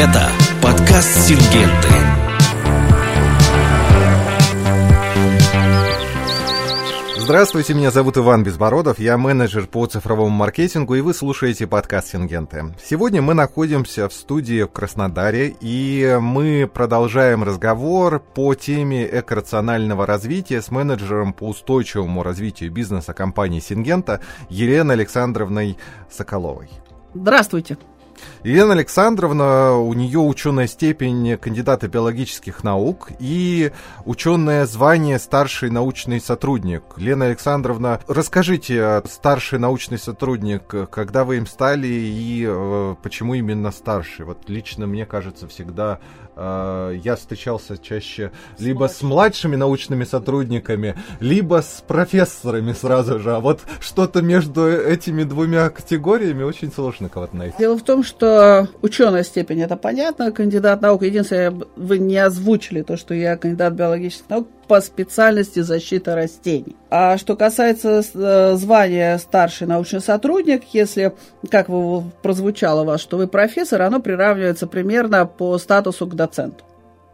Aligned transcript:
Это 0.00 0.28
подкаст 0.62 1.26
Сингенты. 1.26 1.88
Здравствуйте, 7.16 7.74
меня 7.74 7.90
зовут 7.90 8.16
Иван 8.16 8.44
Безбородов, 8.44 9.00
я 9.00 9.18
менеджер 9.18 9.66
по 9.66 9.84
цифровому 9.86 10.30
маркетингу, 10.30 10.94
и 10.94 11.00
вы 11.00 11.14
слушаете 11.14 11.66
подкаст 11.66 12.12
Сингенты. 12.12 12.76
Сегодня 12.80 13.22
мы 13.22 13.34
находимся 13.34 14.08
в 14.08 14.12
студии 14.12 14.62
в 14.62 14.68
Краснодаре, 14.68 15.56
и 15.60 16.16
мы 16.20 16.70
продолжаем 16.72 17.42
разговор 17.42 18.20
по 18.20 18.54
теме 18.54 19.04
экорационального 19.04 20.06
развития 20.06 20.62
с 20.62 20.70
менеджером 20.70 21.32
по 21.32 21.48
устойчивому 21.48 22.22
развитию 22.22 22.70
бизнеса 22.70 23.14
компании 23.14 23.58
Сингента 23.58 24.20
Еленой 24.48 24.94
Александровной 24.94 25.76
Соколовой. 26.08 26.70
Здравствуйте. 27.14 27.78
Елена 28.44 28.72
Александровна, 28.72 29.76
у 29.76 29.92
нее 29.94 30.18
ученая 30.20 30.66
степень 30.66 31.36
кандидата 31.36 31.88
биологических 31.88 32.64
наук 32.64 33.08
и 33.18 33.72
ученое 34.04 34.66
звание 34.66 35.18
старший 35.18 35.70
научный 35.70 36.20
сотрудник. 36.20 36.82
Елена 36.96 37.26
Александровна, 37.26 38.00
расскажите, 38.06 39.02
старший 39.10 39.58
научный 39.58 39.98
сотрудник, 39.98 40.62
когда 40.90 41.24
вы 41.24 41.38
им 41.38 41.46
стали 41.46 41.88
и 41.88 42.44
э, 42.46 42.94
почему 43.02 43.34
именно 43.34 43.70
старший? 43.72 44.24
Вот 44.24 44.48
лично 44.48 44.86
мне 44.86 45.04
кажется 45.04 45.48
всегда 45.48 45.98
я 46.38 47.16
встречался 47.16 47.76
чаще 47.78 48.30
с 48.56 48.60
либо 48.60 48.80
младшими. 48.80 48.98
с 48.98 49.02
младшими 49.02 49.56
научными 49.56 50.04
сотрудниками, 50.04 50.94
либо 51.20 51.62
с 51.62 51.82
профессорами 51.86 52.72
сразу 52.72 53.18
же. 53.18 53.34
А 53.34 53.40
вот 53.40 53.60
что-то 53.80 54.22
между 54.22 54.68
этими 54.68 55.24
двумя 55.24 55.70
категориями 55.70 56.42
очень 56.42 56.72
сложно 56.72 57.08
кого-то 57.08 57.36
найти. 57.36 57.56
Дело 57.58 57.76
в 57.76 57.82
том, 57.82 58.04
что 58.04 58.68
ученая 58.82 59.24
степень, 59.24 59.62
это 59.62 59.76
понятно, 59.76 60.30
кандидат 60.32 60.80
наук. 60.80 61.02
Единственное, 61.02 61.54
вы 61.76 61.98
не 61.98 62.18
озвучили 62.18 62.82
то, 62.82 62.96
что 62.96 63.14
я 63.14 63.36
кандидат 63.36 63.74
биологических 63.74 64.28
наук 64.28 64.48
по 64.68 64.80
специальности 64.80 65.60
защита 65.60 66.14
растений. 66.14 66.76
А 66.90 67.16
что 67.16 67.36
касается 67.36 68.02
э, 68.14 68.54
звания 68.56 69.18
старший 69.18 69.66
научный 69.66 70.00
сотрудник, 70.00 70.62
если, 70.72 71.14
как 71.50 71.68
вы, 71.68 72.04
прозвучало 72.22 72.84
вас, 72.84 73.00
что 73.00 73.16
вы 73.16 73.26
профессор, 73.26 73.82
оно 73.82 74.00
приравнивается 74.00 74.66
примерно 74.66 75.26
по 75.26 75.58
статусу 75.58 76.06
к 76.06 76.14
доценту. 76.14 76.64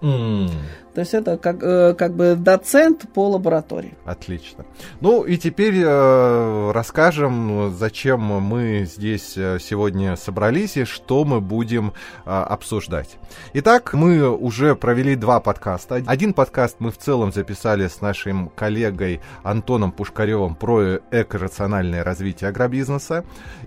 Mm. 0.02 0.50
То 0.94 1.00
есть 1.00 1.12
это 1.12 1.36
как, 1.36 1.60
э, 1.60 1.94
как 1.94 2.14
бы 2.14 2.36
доцент 2.36 3.12
по 3.12 3.28
лаборатории. 3.30 3.94
Отлично. 4.04 4.64
Ну 5.00 5.22
и 5.24 5.36
теперь 5.36 5.82
э, 5.84 6.70
расскажем, 6.72 7.74
зачем 7.76 8.20
мы 8.20 8.86
здесь 8.88 9.36
э, 9.36 9.58
сегодня 9.60 10.14
собрались 10.14 10.76
и 10.76 10.84
что 10.84 11.24
мы 11.24 11.40
будем 11.40 11.94
э, 12.24 12.30
обсуждать. 12.30 13.16
Итак, 13.54 13.92
мы 13.94 14.30
уже 14.30 14.76
провели 14.76 15.16
два 15.16 15.40
подкаста. 15.40 16.00
Один 16.06 16.32
подкаст 16.32 16.76
мы 16.78 16.92
в 16.92 16.98
целом 16.98 17.32
записали 17.32 17.88
с 17.88 18.00
нашим 18.00 18.50
коллегой 18.50 19.20
Антоном 19.42 19.90
Пушкаревым 19.90 20.54
про 20.54 20.98
эко-рациональное 21.10 22.04
развитие 22.04 22.50
агробизнеса. 22.50 23.24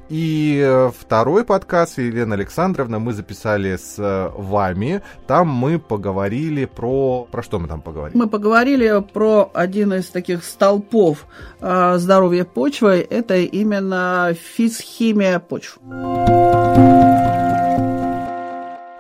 И 0.08 0.64
э, 0.66 0.92
второй 0.98 1.44
подкаст, 1.44 1.98
Елена 1.98 2.36
Александровна, 2.36 3.00
мы 3.00 3.12
записали 3.12 3.76
с 3.76 4.32
вами. 4.38 5.02
Там 5.28 5.50
мы 5.50 5.78
поговорили 5.78 6.64
про 6.64 7.17
про 7.26 7.44
что 7.44 7.60
мы 7.60 7.68
там 7.68 7.82
поговорили? 7.82 8.18
Мы 8.18 8.28
поговорили 8.28 9.04
про 9.14 9.50
один 9.54 9.94
из 9.94 10.08
таких 10.08 10.44
столпов 10.44 11.26
э, 11.60 11.98
здоровья 11.98 12.44
почвы. 12.46 13.06
Это 13.10 13.38
именно 13.38 14.34
физхимия 14.34 15.40
почв. 15.40 15.80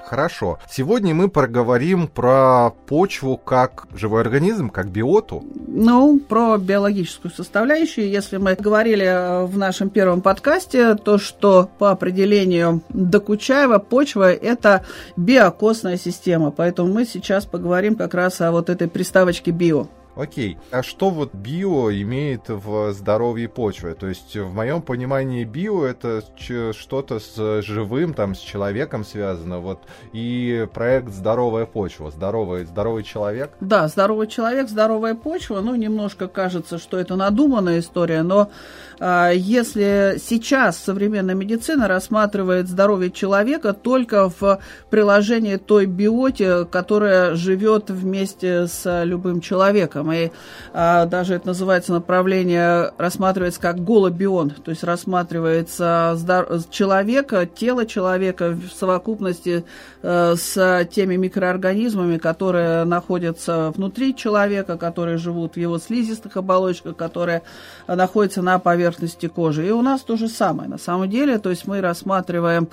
Хорошо. 0.10 0.58
Сегодня 0.70 1.14
мы 1.14 1.28
проговорим 1.28 2.08
про 2.08 2.70
почву 2.86 3.36
как 3.36 3.88
живой 3.94 4.22
организм, 4.22 4.70
как 4.70 4.88
биоту. 4.88 5.44
Ну, 5.68 6.18
про 6.18 6.58
биологическую 6.58 7.30
составляющую. 7.30 8.10
Если 8.10 8.38
мы 8.38 8.56
говорили 8.56 9.04
э, 9.04 9.44
в 9.44 9.58
нашем 9.58 9.90
первом 9.90 10.22
подкасте, 10.22 10.96
то 10.96 11.18
что 11.18 11.70
по 11.78 11.92
определению 11.92 12.82
Докучаева 12.88 13.80
почва– 13.80 14.32
это 14.34 14.86
биокосная 15.18 15.98
система. 15.98 16.52
Поэтому 16.52 16.94
мы 16.94 17.04
сейчас 17.04 17.46
поговорим 17.46 17.96
как 17.96 18.14
раз 18.14 18.40
о 18.40 18.52
вот 18.52 18.70
этой 18.70 18.88
приставочке 18.88 19.52
«био». 19.52 19.90
Окей. 20.18 20.58
А 20.72 20.82
что 20.82 21.10
вот 21.10 21.34
био 21.34 21.92
имеет 22.02 22.50
в 22.50 22.92
здоровье 22.92 23.48
почвы? 23.48 23.94
То 23.94 24.08
есть 24.08 24.36
в 24.36 24.54
моем 24.54 24.82
понимании 24.82 25.44
био 25.44 25.86
это 25.86 26.24
что-то 26.74 27.20
с 27.20 27.62
живым, 27.62 28.14
там, 28.14 28.34
с 28.34 28.40
человеком 28.40 29.06
связано. 29.06 29.60
Вот 29.60 29.82
и 30.14 30.68
проект 30.74 31.10
«Здоровая 31.10 31.66
почва». 31.66 32.10
Здоровый, 32.10 32.66
здоровый 32.66 33.04
человек? 33.04 33.52
Да, 33.60 33.88
здоровый 33.88 34.28
человек, 34.28 34.70
здоровая 34.70 35.14
почва. 35.14 35.62
Ну, 35.62 35.76
немножко 35.76 36.28
кажется, 36.28 36.80
что 36.80 36.98
это 36.98 37.16
надуманная 37.16 37.80
история, 37.80 38.24
но 38.24 38.50
если 39.00 40.18
сейчас 40.20 40.78
современная 40.78 41.36
медицина 41.36 41.88
рассматривает 41.88 42.68
здоровье 42.68 43.12
человека 43.12 43.74
только 43.74 44.30
в 44.30 44.60
приложении 44.90 45.58
той 45.58 45.86
биоте, 45.86 46.66
которая 46.66 47.36
живет 47.36 47.90
вместе 47.90 48.68
с 48.68 49.04
любым 49.04 49.42
человеком. 49.42 50.12
И 50.12 50.32
а, 50.74 51.06
даже 51.06 51.36
это 51.36 51.48
называется 51.48 51.94
направление, 51.94 52.92
рассматривается 52.98 53.62
как 53.62 53.84
голобион, 53.84 54.50
то 54.50 54.72
есть 54.72 54.84
рассматривается 54.84 56.14
здор- 56.16 56.60
человека, 56.72 57.46
тело 57.46 57.86
человека 57.86 58.50
в 58.50 58.72
совокупности 58.74 59.64
а, 60.02 60.36
с 60.36 60.88
теми 60.92 61.18
микроорганизмами, 61.18 62.18
которые 62.18 62.84
находятся 62.86 63.72
внутри 63.76 64.16
человека, 64.16 64.78
которые 64.78 65.18
живут 65.18 65.54
в 65.54 65.58
его 65.58 65.78
слизистых 65.78 66.36
оболочках, 66.38 66.96
которые 66.96 67.44
находятся 67.88 68.42
на 68.42 68.58
поверхности 68.58 68.87
кожи. 69.28 69.68
И 69.68 69.72
у 69.72 69.82
нас 69.82 70.02
то 70.02 70.16
же 70.16 70.28
самое 70.28 70.70
на 70.70 70.78
самом 70.78 71.10
деле, 71.10 71.40
то 71.40 71.50
есть 71.50 71.68
мы 71.68 71.82
рассматриваем 71.82 72.68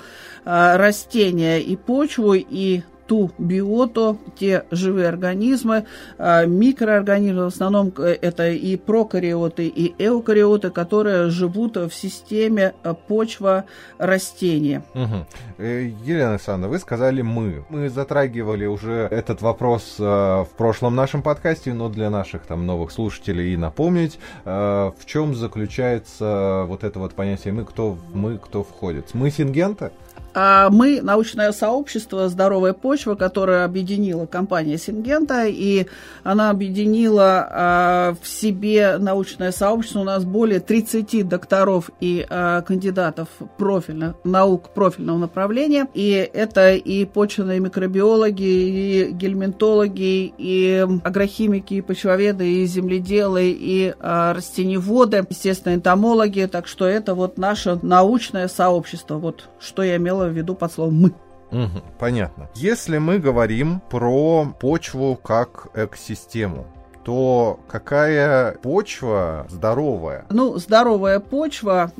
а, 0.45 0.77
растения 0.77 1.59
и 1.59 1.75
почву, 1.75 2.33
и 2.33 2.81
ту 3.07 3.31
биоту, 3.37 4.17
те 4.37 4.65
живые 4.71 5.07
организмы, 5.07 5.85
а, 6.17 6.45
микроорганизмы, 6.45 7.43
в 7.45 7.47
основном 7.47 7.93
э, 7.97 8.17
это 8.21 8.49
и 8.49 8.75
прокариоты, 8.77 9.67
и 9.67 9.93
эукариоты, 9.97 10.69
которые 10.69 11.29
живут 11.29 11.77
в 11.77 11.91
системе 11.91 12.73
э, 12.83 12.93
почва 13.07 13.65
растения. 13.97 14.83
Угу. 14.93 15.63
Елена 15.63 16.31
Александровна, 16.31 16.69
вы 16.69 16.79
сказали 16.79 17.21
«мы». 17.21 17.65
Мы 17.69 17.89
затрагивали 17.89 18.65
уже 18.65 19.07
этот 19.11 19.41
вопрос 19.41 19.95
в 19.97 20.47
прошлом 20.57 20.95
нашем 20.95 21.21
подкасте, 21.21 21.73
но 21.73 21.89
для 21.89 22.09
наших 22.09 22.43
там 22.43 22.65
новых 22.65 22.91
слушателей 22.91 23.53
и 23.53 23.57
напомнить, 23.57 24.19
в 24.43 24.95
чем 25.05 25.35
заключается 25.35 26.65
вот 26.67 26.83
это 26.83 26.99
вот 26.99 27.13
понятие 27.13 27.53
«мы», 27.53 27.65
кто, 27.65 27.97
мы, 28.13 28.37
кто 28.37 28.63
входит. 28.63 29.13
Мы 29.13 29.29
сингента? 29.29 29.91
А 30.37 30.69
мы 30.69 31.01
научное 31.01 31.53
сообщество 31.53 32.27
«Здоровая 32.27 32.73
почва», 32.73 33.15
которое 33.15 33.63
объединила 33.63 34.25
компания 34.25 34.77
«Сингента», 34.77 35.45
и 35.45 35.85
она 36.23 36.49
объединила 36.49 37.47
а, 37.49 38.15
в 38.21 38.27
себе 38.27 38.97
научное 38.97 39.53
сообщество. 39.53 40.01
У 40.01 40.03
нас 40.03 40.25
более 40.25 40.59
30 40.59 41.25
докторов 41.25 41.89
и 42.01 42.27
а, 42.29 42.61
кандидатов 42.63 43.29
профильных, 43.57 44.15
наук 44.25 44.73
профильного 44.73 45.19
направления. 45.19 45.87
И 45.93 46.11
это 46.33 46.73
и 46.73 47.05
почвенные 47.05 47.61
микробиологи, 47.61 48.43
и 48.43 49.11
гельминтологи, 49.13 50.33
и 50.37 50.85
агрохимики, 51.05 51.75
и 51.75 51.81
почвоведы, 51.81 52.45
и 52.45 52.65
земледелы, 52.65 53.55
и 53.57 53.93
а, 54.01 54.33
растеневоды, 54.33 55.25
естественно, 55.29 55.75
энтомологи. 55.75 56.49
Так 56.51 56.67
что 56.67 56.85
это 56.85 57.15
вот 57.15 57.37
наше 57.37 57.79
научное 57.81 58.49
сообщество. 58.49 59.15
Вот 59.15 59.47
что 59.59 59.81
я 59.81 59.95
имела 59.95 60.24
в 60.27 60.33
виду 60.37 60.55
под 60.55 60.71
словом 60.71 60.95
«мы». 60.95 61.13
Угу, 61.51 61.81
понятно. 61.99 62.49
Если 62.55 62.97
мы 62.97 63.19
говорим 63.19 63.81
про 63.89 64.45
почву 64.59 65.15
как 65.15 65.67
экосистему, 65.73 66.65
то 67.03 67.59
какая 67.67 68.53
почва 68.53 69.45
здоровая? 69.49 70.25
Ну, 70.29 70.57
здоровая 70.57 71.19
почва 71.19 71.91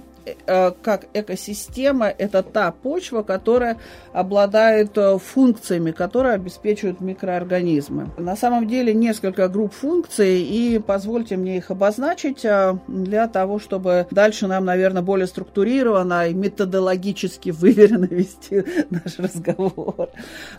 как 0.45 1.05
экосистема, 1.13 2.07
это 2.07 2.43
та 2.43 2.71
почва, 2.71 3.23
которая 3.23 3.77
обладает 4.13 4.97
э, 4.97 5.17
функциями, 5.17 5.91
которые 5.91 6.35
обеспечивают 6.35 7.01
микроорганизмы. 7.01 8.09
На 8.17 8.35
самом 8.35 8.67
деле 8.67 8.93
несколько 8.93 9.49
групп 9.49 9.73
функций, 9.73 10.41
и 10.41 10.79
позвольте 10.79 11.35
мне 11.35 11.57
их 11.57 11.69
обозначить 11.69 12.45
э, 12.45 12.77
для 12.87 13.27
того, 13.27 13.59
чтобы 13.59 14.07
дальше 14.11 14.47
нам, 14.47 14.65
наверное, 14.65 15.01
более 15.01 15.27
структурированно 15.27 16.29
и 16.29 16.33
методологически 16.33 17.49
выверенно 17.49 18.05
вести 18.05 18.63
наш 18.89 19.19
разговор. 19.19 20.09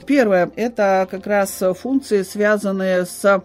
Первое– 0.07 0.51
это 0.57 1.09
как 1.11 1.27
раз 1.27 1.63
функции, 1.81 2.23
связанные 2.23 3.07
с 3.07 3.43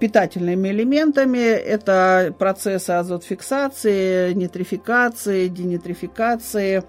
питательными 0.00 0.68
элементами. 0.70 1.38
Это 1.38 2.34
процессы 2.36 2.90
азотфиксации, 2.90 4.32
нитрификации, 4.32 5.29
денацификации, 5.30 6.84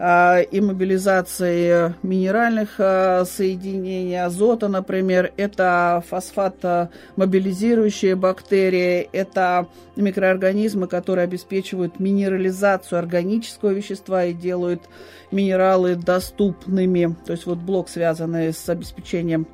денитрификации, 0.00 0.48
иммобилизации 0.50 1.94
минеральных 2.02 2.76
соединений, 2.76 4.22
азота, 4.22 4.68
например. 4.68 5.32
Это 5.36 6.02
фосфатомобилизирующие 6.08 8.16
бактерии, 8.16 9.08
это 9.12 9.66
микроорганизмы, 9.96 10.86
которые 10.86 11.24
обеспечивают 11.24 12.00
минерализацию 12.00 12.98
органического 12.98 13.70
вещества 13.70 14.24
и 14.24 14.32
делают 14.32 14.82
минералы 15.30 15.94
доступными. 15.94 17.14
То 17.24 17.32
есть 17.32 17.46
вот 17.46 17.58
блок, 17.58 17.88
связанный 17.88 18.52
с 18.52 18.68
обеспечением 18.68 19.46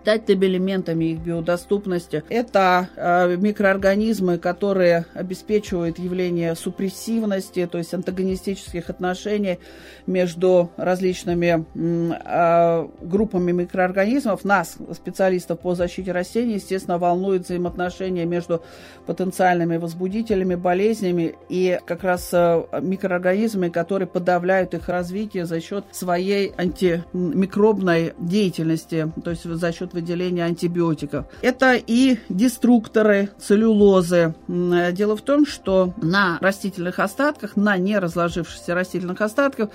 элементами 0.46 1.06
их 1.06 1.18
биодоступности. 1.18 2.22
Это 2.28 2.88
э, 2.96 3.36
микроорганизмы, 3.36 4.38
которые 4.38 5.06
обеспечивают 5.14 5.98
явление 5.98 6.54
супрессивности, 6.54 7.68
то 7.70 7.78
есть 7.78 7.92
антагонистических 7.92 8.88
отношений 8.88 9.58
между 10.06 10.35
различными 10.76 11.64
э, 11.74 12.88
группами 13.02 13.52
микроорганизмов. 13.52 14.44
Нас, 14.44 14.76
специалистов 14.94 15.60
по 15.60 15.74
защите 15.74 16.12
растений, 16.12 16.54
естественно, 16.54 16.98
волнует 16.98 17.44
взаимоотношения 17.44 18.24
между 18.24 18.62
потенциальными 19.06 19.76
возбудителями, 19.76 20.54
болезнями 20.54 21.34
и 21.48 21.78
как 21.86 22.02
раз 22.02 22.30
э, 22.32 22.62
микроорганизмами, 22.80 23.70
которые 23.70 24.08
подавляют 24.08 24.74
их 24.74 24.88
развитие 24.88 25.46
за 25.46 25.60
счет 25.60 25.84
своей 25.92 26.52
антимикробной 26.56 28.14
деятельности, 28.18 29.12
то 29.24 29.30
есть 29.30 29.44
за 29.44 29.72
счет 29.72 29.92
выделения 29.92 30.44
антибиотиков. 30.44 31.26
Это 31.42 31.74
и 31.74 32.18
деструкторы 32.28 33.30
целлюлозы. 33.38 34.34
Дело 34.48 35.16
в 35.16 35.22
том, 35.22 35.46
что 35.46 35.94
на 36.00 36.38
растительных 36.40 36.98
остатках, 36.98 37.56
на 37.56 37.76
неразложившихся 37.76 38.74
растительных 38.74 39.20
остатках 39.20 39.70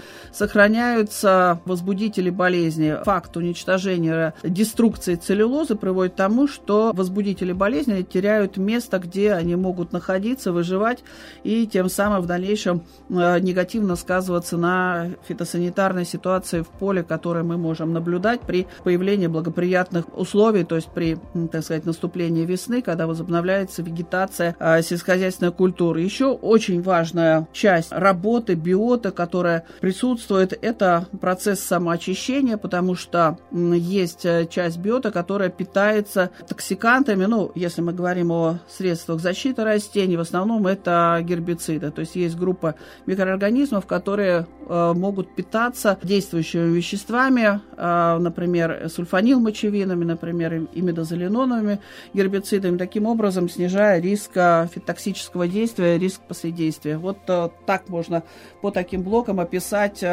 сохраняются 0.52 1.62
возбудители 1.64 2.30
болезни. 2.30 2.98
Факт 3.06 3.38
уничтожения 3.38 4.34
деструкции 4.44 5.16
целлюлозы 5.16 5.76
приводит 5.76 6.14
к 6.14 6.18
тому, 6.18 6.50
что 6.50 6.92
возбудители 6.94 7.54
болезни 7.54 8.02
теряют 8.02 8.58
место, 8.58 9.00
где 9.00 9.32
они 9.32 9.56
могут 9.56 9.94
находиться, 9.94 10.52
выживать 10.52 11.06
и 11.46 11.66
тем 11.68 11.90
самым 11.90 12.22
в 12.22 12.26
дальнейшем 12.26 12.84
э, 13.10 13.40
негативно 13.40 13.96
сказываться 13.96 14.58
на 14.58 15.12
фитосанитарной 15.26 16.04
ситуации 16.04 16.64
в 16.64 16.68
поле, 16.68 17.02
которое 17.02 17.46
мы 17.46 17.56
можем 17.56 17.94
наблюдать 17.94 18.42
при 18.42 18.68
появлении 18.84 19.28
благоприятных 19.28 20.18
условий, 20.18 20.66
то 20.66 20.76
есть 20.76 20.90
при, 20.90 21.18
так 21.50 21.64
сказать, 21.64 21.86
наступлении 21.86 22.46
весны, 22.46 22.82
когда 22.82 23.08
возобновляется 23.08 23.84
вегетация 23.84 24.58
э, 24.60 24.82
сельскохозяйственной 24.82 25.54
культуры. 25.54 26.02
Еще 26.02 26.26
очень 26.26 26.82
важная 26.82 27.48
часть 27.54 27.94
работы 27.94 28.56
биота, 28.56 29.12
которая 29.12 29.64
присутствует, 29.80 30.41
это 30.44 31.08
процесс 31.20 31.60
самоочищения, 31.62 32.58
потому 32.58 32.96
что 32.96 33.38
есть 33.52 34.26
э, 34.26 34.48
часть 34.50 34.78
биота, 34.78 35.12
которая 35.12 35.50
питается 35.50 36.32
токсикантами, 36.48 37.26
ну, 37.26 37.52
если 37.56 37.82
мы 37.82 37.94
говорим 37.94 38.32
о 38.32 38.60
средствах 38.70 39.20
защиты 39.22 39.64
растений, 39.64 40.18
в 40.18 40.22
основном 40.22 40.68
это 40.68 41.20
гербициды, 41.22 41.92
то 41.92 42.02
есть 42.02 42.16
есть 42.16 42.38
группа 42.38 42.76
микроорганизмов, 43.06 43.86
которые 43.86 44.48
э, 44.68 44.94
могут 44.96 45.36
питаться 45.36 45.98
действующими 46.02 46.74
веществами, 46.74 47.62
э, 47.78 48.18
например, 48.20 48.90
сульфанилмочевинами, 48.90 50.04
например, 50.04 50.68
имидозолиноновыми 50.74 51.80
гербицидами, 52.14 52.78
таким 52.78 53.06
образом 53.06 53.50
снижая 53.50 54.00
риск 54.02 54.32
фитоксического 54.34 55.48
действия, 55.48 55.98
риск 55.98 56.22
последействия. 56.28 56.98
Вот 56.98 57.18
так 57.26 57.90
можно 57.90 58.24
по 58.62 58.72
таким 58.72 59.04
блокам 59.04 59.40
описать 59.40 60.04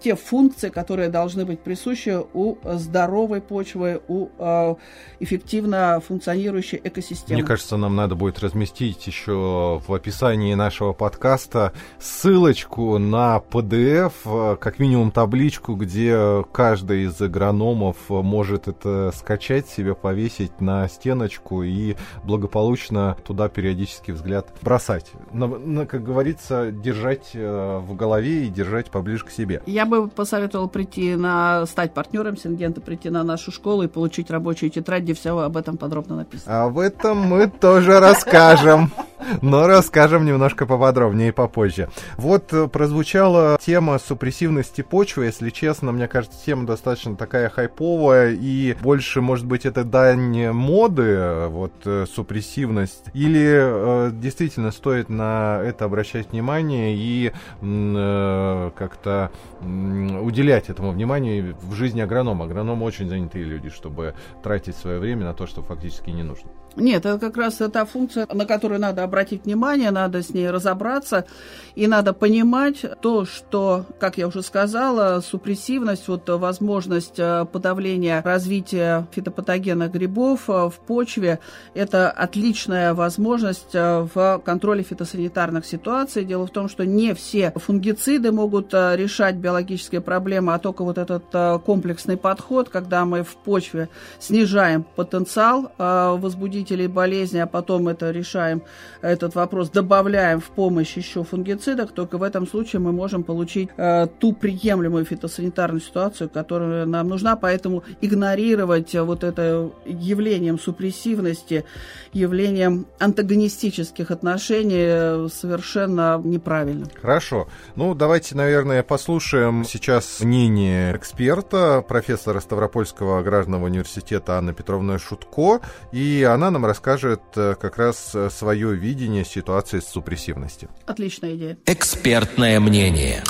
те 0.00 0.14
функции, 0.14 0.68
которые 0.68 1.08
должны 1.08 1.44
быть 1.44 1.60
присущи 1.60 2.18
у 2.32 2.56
здоровой 2.64 3.40
почвы, 3.40 4.00
у 4.08 4.28
э, 4.38 4.74
эффективно 5.20 6.00
функционирующей 6.06 6.80
экосистемы. 6.82 7.40
Мне 7.40 7.46
кажется, 7.46 7.76
нам 7.76 7.96
надо 7.96 8.14
будет 8.14 8.40
разместить 8.40 9.06
еще 9.06 9.80
в 9.86 9.92
описании 9.92 10.54
нашего 10.54 10.92
подкаста 10.92 11.72
ссылочку 11.98 12.98
на 12.98 13.42
PDF, 13.50 14.12
э, 14.24 14.56
как 14.56 14.78
минимум 14.78 15.10
табличку, 15.10 15.74
где 15.74 16.44
каждый 16.52 17.04
из 17.04 17.20
агрономов 17.20 17.96
может 18.08 18.68
это 18.68 19.12
скачать 19.14 19.68
себе, 19.68 19.94
повесить 19.94 20.60
на 20.60 20.88
стеночку 20.88 21.62
и 21.62 21.96
благополучно 22.24 23.16
туда 23.24 23.48
периодически 23.48 24.10
взгляд 24.10 24.48
бросать. 24.62 25.12
На, 25.32 25.86
как 25.86 26.02
говорится, 26.04 26.70
держать 26.70 27.30
э, 27.34 27.78
в 27.78 27.94
голове 27.94 28.46
и 28.46 28.48
держать 28.48 28.90
поближе 28.90 29.24
к 29.24 29.30
себе. 29.30 29.62
Я 29.72 29.86
бы 29.86 30.06
посоветовала 30.06 30.66
прийти 30.66 31.16
на, 31.16 31.64
стать 31.64 31.94
партнером 31.94 32.36
Сингента, 32.36 32.82
прийти 32.82 33.08
на 33.08 33.24
нашу 33.24 33.50
школу 33.50 33.82
и 33.82 33.88
получить 33.88 34.30
рабочую 34.30 34.68
тетрадь, 34.68 35.04
где 35.04 35.14
все 35.14 35.36
об 35.38 35.56
этом 35.56 35.78
подробно 35.78 36.16
написано. 36.16 36.64
Об 36.64 36.78
этом 36.78 37.16
мы 37.16 37.48
тоже 37.48 37.98
расскажем. 37.98 38.92
Но 39.40 39.66
расскажем 39.66 40.24
немножко 40.24 40.66
поподробнее 40.66 41.32
попозже. 41.32 41.88
Вот 42.16 42.52
э, 42.52 42.68
прозвучала 42.68 43.58
тема 43.60 43.98
супрессивности 43.98 44.82
почвы. 44.82 45.26
Если 45.26 45.50
честно, 45.50 45.92
мне 45.92 46.08
кажется, 46.08 46.38
тема 46.44 46.66
достаточно 46.66 47.16
такая 47.16 47.48
хайповая 47.48 48.32
и 48.32 48.74
больше, 48.80 49.20
может 49.20 49.46
быть, 49.46 49.66
это 49.66 49.84
дань 49.84 50.50
моды, 50.50 51.46
вот 51.48 51.72
э, 51.84 52.06
супрессивность. 52.12 53.04
Или 53.14 54.08
э, 54.08 54.10
действительно 54.12 54.70
стоит 54.70 55.08
на 55.08 55.60
это 55.62 55.84
обращать 55.84 56.32
внимание 56.32 56.94
и 56.96 57.32
э, 57.60 58.70
как-то 58.76 59.30
э, 59.60 60.18
уделять 60.20 60.68
этому 60.68 60.92
внимание 60.92 61.54
в 61.62 61.74
жизни 61.74 62.00
агронома. 62.00 62.44
Агрономы 62.44 62.84
очень 62.84 63.08
занятые 63.08 63.44
люди, 63.44 63.70
чтобы 63.70 64.14
тратить 64.42 64.76
свое 64.76 64.98
время 64.98 65.24
на 65.24 65.34
то, 65.34 65.46
что 65.46 65.62
фактически 65.62 66.10
не 66.10 66.22
нужно. 66.22 66.50
Нет, 66.76 67.04
это 67.04 67.18
как 67.18 67.36
раз 67.36 67.60
та 67.72 67.84
функция, 67.84 68.26
на 68.32 68.46
которую 68.46 68.80
надо 68.80 69.02
обратить 69.02 69.44
внимание, 69.44 69.90
надо 69.90 70.22
с 70.22 70.30
ней 70.30 70.48
разобраться, 70.50 71.26
и 71.74 71.86
надо 71.86 72.12
понимать 72.12 72.84
то, 73.00 73.24
что, 73.24 73.84
как 73.98 74.18
я 74.18 74.28
уже 74.28 74.42
сказала, 74.42 75.20
супрессивность, 75.20 76.08
вот 76.08 76.28
возможность 76.28 77.18
э, 77.18 77.44
подавления 77.50 78.22
развития 78.22 79.06
фитопатогенных 79.12 79.92
грибов 79.92 80.48
э, 80.48 80.70
в 80.70 80.74
почве, 80.86 81.40
это 81.74 82.10
отличная 82.10 82.94
возможность 82.94 83.74
э, 83.74 84.08
в 84.14 84.40
контроле 84.44 84.82
фитосанитарных 84.82 85.66
ситуаций. 85.66 86.24
Дело 86.24 86.46
в 86.46 86.50
том, 86.50 86.68
что 86.68 86.86
не 86.86 87.14
все 87.14 87.52
фунгициды 87.56 88.32
могут 88.32 88.72
решать 88.72 89.36
биологические 89.36 90.00
проблемы, 90.00 90.54
а 90.54 90.58
только 90.58 90.84
вот 90.84 90.98
этот 90.98 91.24
комплексный 91.64 92.16
подход, 92.16 92.68
когда 92.68 93.04
мы 93.04 93.22
в 93.22 93.36
почве 93.36 93.88
снижаем 94.18 94.84
потенциал 94.96 95.72
возбудить 95.78 96.61
возбудителей 96.62 96.86
болезни, 96.86 97.38
а 97.38 97.46
потом 97.46 97.88
это 97.88 98.10
решаем, 98.10 98.62
этот 99.00 99.34
вопрос, 99.34 99.70
добавляем 99.70 100.40
в 100.40 100.50
помощь 100.50 100.96
еще 100.96 101.24
фунгицидов, 101.24 101.92
только 101.92 102.18
в 102.18 102.22
этом 102.22 102.46
случае 102.46 102.80
мы 102.80 102.92
можем 102.92 103.24
получить 103.24 103.68
э, 103.76 104.06
ту 104.18 104.32
приемлемую 104.32 105.04
фитосанитарную 105.04 105.80
ситуацию, 105.80 106.30
которая 106.30 106.86
нам 106.86 107.08
нужна, 107.08 107.36
поэтому 107.36 107.82
игнорировать 108.00 108.94
вот 108.94 109.24
это 109.24 109.70
явлением 109.86 110.58
супрессивности, 110.58 111.64
явлением 112.12 112.86
антагонистических 113.00 114.10
отношений 114.10 115.28
совершенно 115.28 116.20
неправильно. 116.24 116.86
Хорошо. 117.00 117.48
Ну, 117.76 117.94
давайте, 117.94 118.36
наверное, 118.36 118.82
послушаем 118.82 119.64
сейчас 119.64 120.20
мнение 120.20 120.96
эксперта, 120.96 121.84
профессора 121.86 122.40
Ставропольского 122.40 123.18
аграрного 123.18 123.66
университета 123.66 124.38
Анны 124.38 124.52
Петровны 124.52 124.98
Шутко, 124.98 125.60
и 125.92 126.22
она 126.22 126.51
нам 126.52 126.64
расскажет 126.64 127.20
э, 127.36 127.54
как 127.60 127.78
раз 127.78 128.14
э, 128.14 128.30
свое 128.30 128.74
видение 128.74 129.24
ситуации 129.24 129.80
с 129.80 129.88
супрессивностью. 129.88 130.68
Отличная 130.86 131.34
идея. 131.34 131.58
Экспертное 131.66 132.60
мнение. 132.60 133.22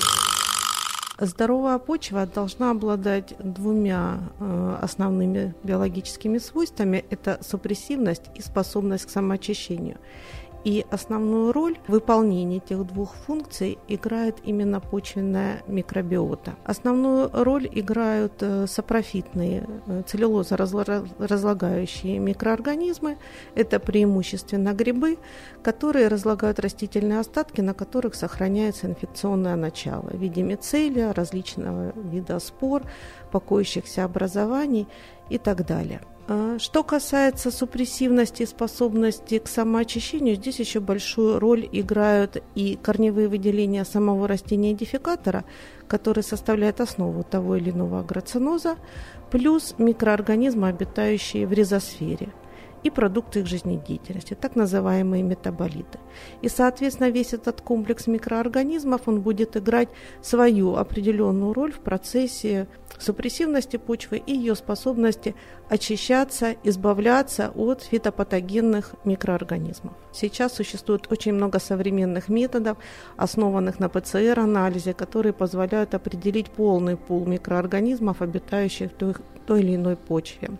Здоровая 1.18 1.78
почва 1.78 2.26
должна 2.26 2.72
обладать 2.72 3.34
двумя 3.38 4.18
э, 4.40 4.76
основными 4.82 5.54
биологическими 5.62 6.38
свойствами. 6.38 7.04
Это 7.10 7.38
супрессивность 7.42 8.24
и 8.34 8.42
способность 8.42 9.06
к 9.06 9.10
самоочищению. 9.10 9.98
И 10.64 10.84
основную 10.90 11.52
роль 11.52 11.78
в 11.86 11.92
выполнении 11.92 12.56
этих 12.58 12.84
двух 12.86 13.14
функций 13.26 13.78
играет 13.88 14.36
именно 14.44 14.80
почвенная 14.80 15.62
микробиота. 15.66 16.54
Основную 16.64 17.30
роль 17.32 17.68
играют 17.72 18.34
э, 18.40 18.66
сапрофитные 18.68 19.66
э, 19.86 20.02
целлюлозоразлагающие 20.06 22.20
микроорганизмы. 22.20 23.16
Это 23.56 23.80
преимущественно 23.80 24.72
грибы, 24.72 25.18
которые 25.62 26.06
разлагают 26.08 26.60
растительные 26.60 27.18
остатки, 27.18 27.60
на 27.60 27.74
которых 27.74 28.14
сохраняется 28.14 28.86
инфекционное 28.86 29.56
начало 29.56 30.10
в 30.10 30.16
виде 30.16 30.42
мицелия, 30.42 31.12
различного 31.12 31.92
вида 31.96 32.38
спор, 32.38 32.82
покоящихся 33.32 34.04
образований 34.04 34.86
и 35.30 35.38
так 35.38 35.66
далее. 35.66 36.00
А, 36.28 36.58
что 36.58 36.84
касается 36.84 37.50
супрессивности 37.50 38.42
и 38.42 38.46
способности 38.46 39.38
к 39.38 39.48
самоочищению, 39.48 40.36
здесь 40.36 40.60
еще 40.60 40.78
большую 40.78 41.40
роль 41.40 41.68
играют 41.72 42.42
и 42.54 42.78
корневые 42.80 43.28
выделения 43.28 43.84
самого 43.84 44.28
растения-идификатора, 44.28 45.44
который 45.88 46.22
составляет 46.22 46.80
основу 46.80 47.24
того 47.24 47.56
или 47.56 47.70
иного 47.70 48.00
агроциноза, 48.00 48.76
плюс 49.30 49.74
микроорганизмы, 49.78 50.68
обитающие 50.68 51.46
в 51.46 51.52
ризосфере– 51.52 52.28
и 52.82 52.90
продукты 52.90 53.40
их 53.40 53.46
жизнедеятельности, 53.46 54.34
так 54.34 54.56
называемые 54.56 55.22
метаболиты. 55.22 55.98
И, 56.40 56.48
соответственно, 56.48 57.10
весь 57.10 57.32
этот 57.32 57.60
комплекс 57.60 58.06
микроорганизмов, 58.06 59.02
он 59.06 59.20
будет 59.20 59.56
играть 59.56 59.88
свою 60.20 60.76
определенную 60.76 61.52
роль 61.52 61.72
в 61.72 61.80
процессе 61.80 62.66
супрессивности 62.98 63.76
почвы 63.76 64.18
и 64.18 64.32
ее 64.32 64.54
способности 64.54 65.34
очищаться, 65.68 66.54
избавляться 66.62 67.50
от 67.54 67.82
фитопатогенных 67.82 68.94
микроорганизмов. 69.04 69.94
Сейчас 70.12 70.54
существует 70.54 71.10
очень 71.10 71.32
много 71.32 71.58
современных 71.58 72.28
методов, 72.28 72.78
основанных 73.16 73.80
на 73.80 73.88
ПЦР-анализе, 73.88 74.94
которые 74.94 75.32
позволяют 75.32 75.94
определить 75.94 76.50
полный 76.50 76.96
пул 76.96 77.26
микроорганизмов, 77.26 78.22
обитающих 78.22 78.90
в 78.90 78.94
той, 78.94 79.14
той 79.46 79.60
или 79.60 79.74
иной 79.76 79.96
почве. 79.96 80.50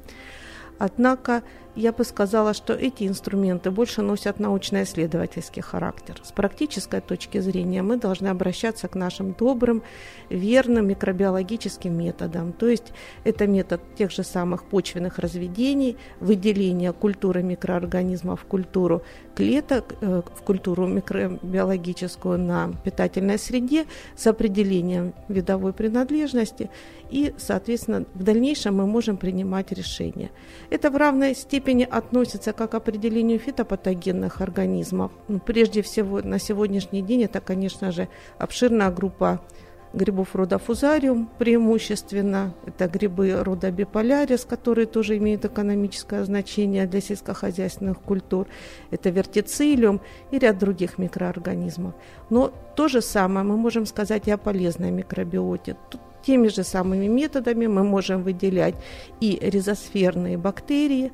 Однако 0.79 1.43
я 1.75 1.93
бы 1.93 2.05
сказала, 2.05 2.53
что 2.55 2.75
эти 2.75 3.07
инструменты 3.07 3.71
больше 3.71 4.03
носят 4.03 4.39
научно-исследовательский 4.39 5.63
характер. 5.63 6.21
С 6.23 6.33
практической 6.33 7.01
точки 7.01 7.39
зрения 7.39 7.83
мы 7.83 7.97
должны 7.97 8.29
обращаться 8.29 8.89
к 8.89 8.95
нашим 8.95 9.33
добрым, 9.33 9.83
верным 10.29 10.89
микробиологическим 10.89 11.97
методам. 11.97 12.53
То 12.53 12.69
есть 12.69 12.93
это 13.25 13.47
метод 13.47 13.81
тех 13.97 14.11
же 14.11 14.23
самых 14.23 14.65
почвенных 14.65 15.19
разведений, 15.19 15.97
выделения 16.21 16.93
культуры 16.93 17.43
микроорганизмов 17.43 18.41
в 18.41 18.45
культуру 18.45 19.03
клеток, 19.35 19.95
э, 20.01 20.23
в 20.35 20.43
культуру 20.43 20.87
микробиологическую 20.87 22.39
на 22.39 22.73
питательной 22.85 23.39
среде 23.39 23.87
с 24.15 24.27
определением 24.27 25.15
видовой 25.29 25.73
принадлежности 25.73 26.71
и, 27.11 27.35
соответственно, 27.37 28.05
в 28.15 28.23
дальнейшем 28.23 28.77
мы 28.77 28.87
можем 28.87 29.17
принимать 29.19 29.71
решения. 29.73 30.31
Это 30.71 30.91
в 30.91 30.97
равной 30.97 31.35
степени 31.35 31.62
степени 31.63 31.85
относится 31.85 32.53
как 32.53 32.73
к 32.73 32.75
определению 32.75 33.39
фитопатогенных 33.39 34.41
организмов. 34.41 35.13
Ну, 35.29 35.39
прежде 35.39 35.81
всего, 35.83 36.21
на 36.21 36.41
сегодняшний 36.41 37.03
день 37.03 37.23
это, 37.23 37.41
конечно 37.41 37.93
же, 37.93 38.09
обширная 38.39 38.91
группа 38.91 39.41
грибов 39.95 40.35
рода 40.35 40.59
фузариум 40.59 41.29
преимущественно. 41.39 42.53
Это 42.67 42.89
грибы 42.89 43.45
рода 43.45 43.71
биполярис, 43.71 44.45
которые 44.45 44.87
тоже 44.87 45.17
имеют 45.19 45.45
экономическое 45.45 46.25
значение 46.25 46.87
для 46.87 47.01
сельскохозяйственных 47.01 48.01
культур. 48.01 48.47
Это 48.91 49.11
вертицилиум 49.11 50.01
и 50.33 50.39
ряд 50.39 50.59
других 50.59 50.99
микроорганизмов. 50.99 51.95
Но 52.31 52.53
то 52.75 52.89
же 52.89 53.03
самое 53.03 53.47
мы 53.47 53.57
можем 53.57 53.87
сказать 53.87 54.29
и 54.29 54.33
о 54.33 54.37
полезной 54.37 54.91
микробиоте. 54.91 55.77
Тут 55.91 56.01
теми 56.23 56.49
же 56.49 56.65
самыми 56.65 57.07
методами 57.07 57.67
мы 57.67 57.85
можем 57.85 58.23
выделять 58.23 58.75
и 59.21 59.39
ризосферные 59.43 60.39
бактерии, 60.39 61.13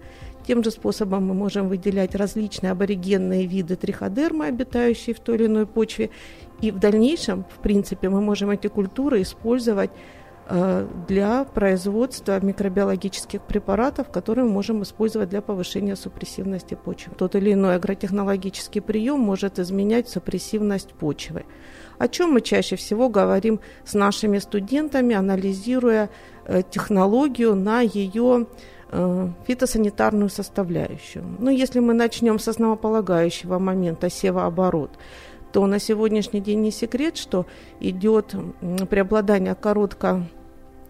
тем 0.49 0.65
же 0.65 0.71
способом 0.71 1.27
мы 1.27 1.35
можем 1.35 1.69
выделять 1.69 2.15
различные 2.15 2.73
аборигенные 2.73 3.45
виды 3.45 3.77
триходермы, 3.77 4.47
обитающие 4.47 5.15
в 5.15 5.21
той 5.21 5.37
или 5.37 5.45
иной 5.45 5.67
почве. 5.67 6.09
И 6.63 6.71
в 6.71 6.79
дальнейшем, 6.79 7.45
в 7.55 7.59
принципе, 7.59 8.09
мы 8.09 8.23
можем 8.23 8.49
эти 8.49 8.69
культуры 8.69 9.21
использовать 9.21 9.91
э, 10.49 10.89
для 11.07 11.45
производства 11.45 12.41
микробиологических 12.43 13.43
препаратов, 13.43 14.11
которые 14.11 14.47
мы 14.47 14.53
можем 14.53 14.83
использовать 14.83 15.29
для 15.29 15.43
повышения 15.43 15.97
супрессивности 15.97 16.75
почвы. 16.83 17.13
Тот 17.19 17.35
или 17.35 17.53
иной 17.53 17.75
агротехнологический 17.75 18.81
прием 18.81 19.21
может 19.21 19.59
изменять 19.59 20.09
супрессивность 20.09 20.95
почвы. 20.95 21.45
О 21.99 22.09
чем 22.09 22.33
мы 22.33 22.41
чаще 22.41 22.77
всего 22.77 23.11
говорим 23.11 23.61
с 23.85 23.93
нашими 23.93 24.39
студентами, 24.39 25.15
анализируя 25.15 26.09
э, 26.47 26.63
технологию 26.71 27.55
на 27.55 27.83
ее 27.83 28.47
фитосанитарную 29.47 30.31
составляющую. 30.31 31.25
Но 31.39 31.51
если 31.51 31.81
мы 31.81 31.95
начнем 31.95 32.39
с 32.39 32.49
основополагающего 32.49 33.59
момента 33.59 34.09
севооборот, 34.09 34.91
то 35.53 35.67
на 35.67 35.79
сегодняшний 35.79 36.41
день 36.41 36.61
не 36.61 36.71
секрет, 36.71 37.17
что 37.17 37.47
идет 37.81 38.35
преобладание 38.91 39.55
коротко 39.55 40.23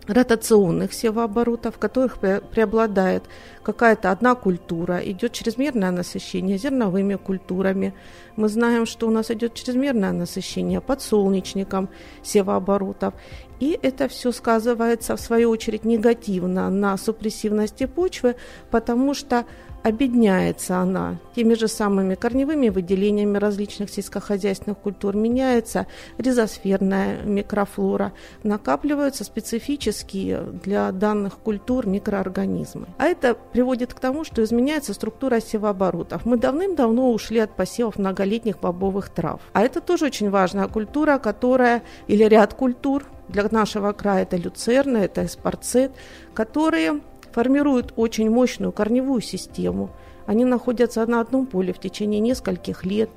ротационных 0.06 0.94
севооборотов, 0.94 1.76
в 1.76 1.78
которых 1.78 2.18
преобладает 2.18 3.24
какая-то 3.62 4.10
одна 4.10 4.34
культура, 4.34 4.98
идет 4.98 5.32
чрезмерное 5.32 5.90
насыщение 5.90 6.56
зерновыми 6.56 7.16
культурами. 7.16 7.92
Мы 8.34 8.48
знаем, 8.48 8.86
что 8.86 9.06
у 9.06 9.10
нас 9.10 9.30
идет 9.30 9.52
чрезмерное 9.52 10.12
насыщение 10.12 10.80
подсолнечником 10.80 11.90
севооборотов. 12.22 13.12
И 13.60 13.78
это 13.82 14.08
все 14.08 14.32
сказывается, 14.32 15.16
в 15.16 15.20
свою 15.20 15.50
очередь, 15.50 15.84
негативно 15.84 16.70
на 16.70 16.96
супрессивности 16.96 17.86
почвы, 17.86 18.36
потому 18.70 19.14
что 19.14 19.46
обедняется 19.88 20.78
она 20.78 21.18
теми 21.38 21.54
же 21.54 21.68
самыми 21.68 22.16
корневыми 22.16 22.68
выделениями 22.68 23.38
различных 23.38 23.90
сельскохозяйственных 23.90 24.76
культур, 24.78 25.14
меняется 25.14 25.86
ризосферная 26.18 27.22
микрофлора, 27.22 28.12
накапливаются 28.42 29.22
специфические 29.22 30.42
для 30.64 30.90
данных 30.90 31.38
культур 31.38 31.86
микроорганизмы. 31.86 32.88
А 32.98 33.06
это 33.06 33.34
приводит 33.34 33.94
к 33.94 34.00
тому, 34.00 34.24
что 34.24 34.42
изменяется 34.42 34.94
структура 34.94 35.40
севооборотов. 35.40 36.24
Мы 36.24 36.38
давным-давно 36.38 37.12
ушли 37.12 37.38
от 37.38 37.54
посевов 37.54 37.98
многолетних 37.98 38.58
бобовых 38.58 39.08
трав. 39.08 39.40
А 39.52 39.62
это 39.62 39.80
тоже 39.80 40.06
очень 40.06 40.30
важная 40.30 40.66
культура, 40.66 41.18
которая, 41.18 41.84
или 42.08 42.24
ряд 42.24 42.54
культур, 42.54 43.04
для 43.28 43.46
нашего 43.50 43.92
края 43.92 44.22
это 44.22 44.36
люцерна, 44.36 44.98
это 44.98 45.24
эспарцет, 45.24 45.92
которые 46.34 47.00
формируют 47.32 47.92
очень 47.96 48.30
мощную 48.30 48.72
корневую 48.72 49.20
систему. 49.20 49.90
Они 50.26 50.44
находятся 50.44 51.06
на 51.06 51.20
одном 51.20 51.46
поле 51.46 51.72
в 51.72 51.78
течение 51.78 52.20
нескольких 52.20 52.84
лет. 52.84 53.10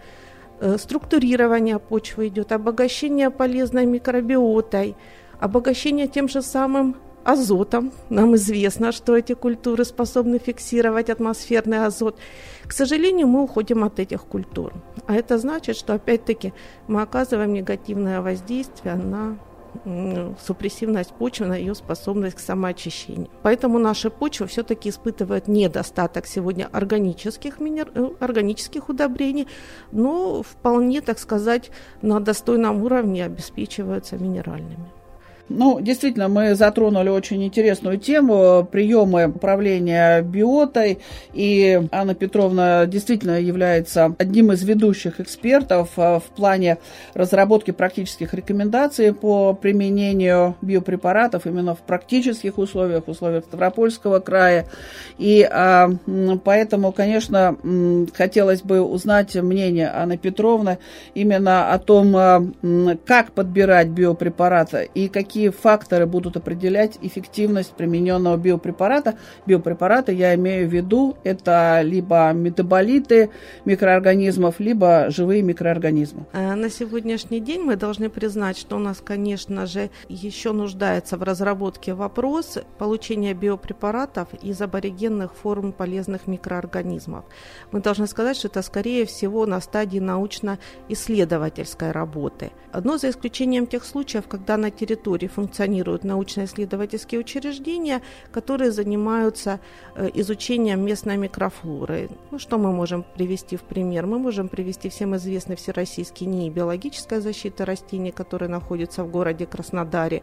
Э, 0.60 0.78
структурирование 0.78 1.80
почвы 1.80 2.28
идет, 2.28 2.52
обогащение 2.52 3.30
полезной 3.30 3.86
микробиотой, 3.86 4.96
обогащение 5.40 6.08
тем 6.08 6.30
же 6.30 6.42
самым 6.42 6.96
азотом. 7.24 7.92
Нам 8.10 8.36
известно, 8.36 8.92
что 8.92 9.16
эти 9.16 9.34
культуры 9.34 9.86
способны 9.86 10.40
фиксировать 10.40 11.10
атмосферный 11.10 11.86
азот. 11.86 12.18
К 12.66 12.74
сожалению, 12.74 13.28
мы 13.28 13.44
уходим 13.44 13.84
от 13.84 14.00
этих 14.00 14.24
культур. 14.24 14.74
А 15.08 15.16
это 15.16 15.38
значит, 15.38 15.76
что 15.76 15.94
опять-таки 15.94 16.54
мы 16.88 17.02
оказываем 17.02 17.54
негативное 17.54 18.22
воздействие 18.22 18.96
на 18.96 19.38
супрессивность 20.46 21.12
почвы, 21.12 21.48
на 21.48 21.56
ее 21.56 21.76
способность 21.76 22.38
к 22.38 22.40
самоочищению. 22.40 23.30
Поэтому 23.42 23.80
наша 23.80 24.10
почва 24.10 24.48
все-таки 24.48 24.90
испытывает 24.90 25.48
недостаток 25.48 26.28
сегодня 26.28 26.70
органических, 26.72 27.60
минер... 27.60 27.92
Э, 27.96 28.10
органических 28.20 28.90
удобрений, 28.90 29.48
но 29.92 30.44
вполне, 30.44 31.02
так 31.02 31.20
сказать, 31.20 31.72
на 32.02 32.20
достойном 32.20 32.84
уровне 32.84 33.26
обеспечиваются 33.26 34.18
минеральными. 34.18 35.01
Ну, 35.50 35.80
действительно, 35.82 36.28
мы 36.28 36.56
затронули 36.56 37.10
очень 37.10 37.44
интересную 37.44 37.98
тему 37.98 38.68
приемы 38.72 39.28
управления 39.28 40.22
биотой, 40.22 41.00
и 41.34 41.82
Анна 41.92 42.16
Петровна 42.16 42.86
действительно 42.86 43.40
является 43.40 44.16
одним 44.18 44.52
из 44.52 44.64
ведущих 44.64 45.20
экспертов 45.20 45.90
э, 45.98 46.20
в 46.20 46.36
плане 46.36 46.78
разработки 47.14 47.72
практических 47.72 48.34
рекомендаций 48.34 49.14
по 49.14 49.54
применению 49.54 50.56
биопрепаратов 50.62 51.46
именно 51.46 51.76
в 51.76 51.80
практических 51.80 52.58
условиях, 52.58 53.08
условиях 53.08 53.46
Ставропольского 53.46 54.20
края. 54.20 54.68
И 55.18 55.48
а, 55.50 55.90
поэтому, 56.44 56.92
конечно, 56.92 57.58
хотелось 58.14 58.62
бы 58.62 58.82
узнать 58.82 59.36
мнение 59.36 59.92
Анны 59.94 60.18
Петровны 60.18 60.80
именно 61.14 61.72
о 61.74 61.80
том, 61.80 62.16
а, 62.16 62.44
как 63.06 63.32
подбирать 63.32 63.88
биопрепараты 63.88 64.90
и 64.94 65.08
какие 65.08 65.41
какие 65.42 65.50
факторы 65.50 66.06
будут 66.06 66.38
определять 66.38 67.00
эффективность 67.02 67.72
примененного 67.72 68.38
биопрепарата. 68.38 69.18
Биопрепараты 69.48 70.14
я 70.14 70.36
имею 70.36 70.70
в 70.70 70.72
виду, 70.72 71.18
это 71.24 71.82
либо 71.82 72.32
метаболиты 72.32 73.32
микроорганизмов, 73.66 74.60
либо 74.60 75.10
живые 75.10 75.42
микроорганизмы. 75.42 76.26
Э, 76.34 76.54
на 76.54 76.70
сегодняшний 76.70 77.40
день 77.40 77.62
мы 77.62 77.76
должны 77.76 78.10
признать, 78.12 78.56
что 78.56 78.76
у 78.76 78.80
нас, 78.80 79.02
конечно 79.04 79.66
же, 79.66 79.90
еще 80.10 80.52
нуждается 80.52 81.18
в 81.18 81.24
разработке 81.24 81.96
вопрос 81.96 82.60
получения 82.78 83.34
биопрепаратов 83.34 84.28
из 84.44 84.62
аборигенных 84.62 85.34
форм 85.34 85.72
полезных 85.72 86.28
микроорганизмов. 86.28 87.26
Мы 87.72 87.82
должны 87.82 88.06
сказать, 88.06 88.38
что 88.38 88.48
это, 88.48 88.62
скорее 88.62 89.06
всего, 89.08 89.48
на 89.48 89.60
стадии 89.60 89.98
научно-исследовательской 90.00 91.92
работы. 91.92 92.52
Но 92.84 92.98
за 92.98 93.10
исключением 93.10 93.66
тех 93.66 93.84
случаев, 93.84 94.28
когда 94.28 94.58
на 94.58 94.70
территории 94.70 95.21
территории 95.22 95.28
функционируют 95.28 96.04
научно-исследовательские 96.04 97.20
учреждения, 97.20 98.02
которые 98.32 98.72
занимаются 98.72 99.60
э, 99.96 100.10
изучением 100.14 100.86
местной 100.86 101.18
микрофлоры. 101.18 102.10
Ну, 102.32 102.40
что 102.40 102.58
мы 102.58 102.72
можем 102.72 103.04
привести 103.04 103.58
в 103.58 103.62
пример? 103.62 104.06
Мы 104.08 104.20
можем 104.20 104.48
привести 104.48 104.90
всем 104.90 105.16
известный 105.16 105.56
всероссийский 105.56 106.28
НИИ 106.28 106.50
«Биологическая 106.50 107.22
защита 107.22 107.66
растений», 107.66 108.12
который 108.12 108.48
находится 108.48 109.04
в 109.04 109.12
городе 109.12 109.46
Краснодаре. 109.46 110.22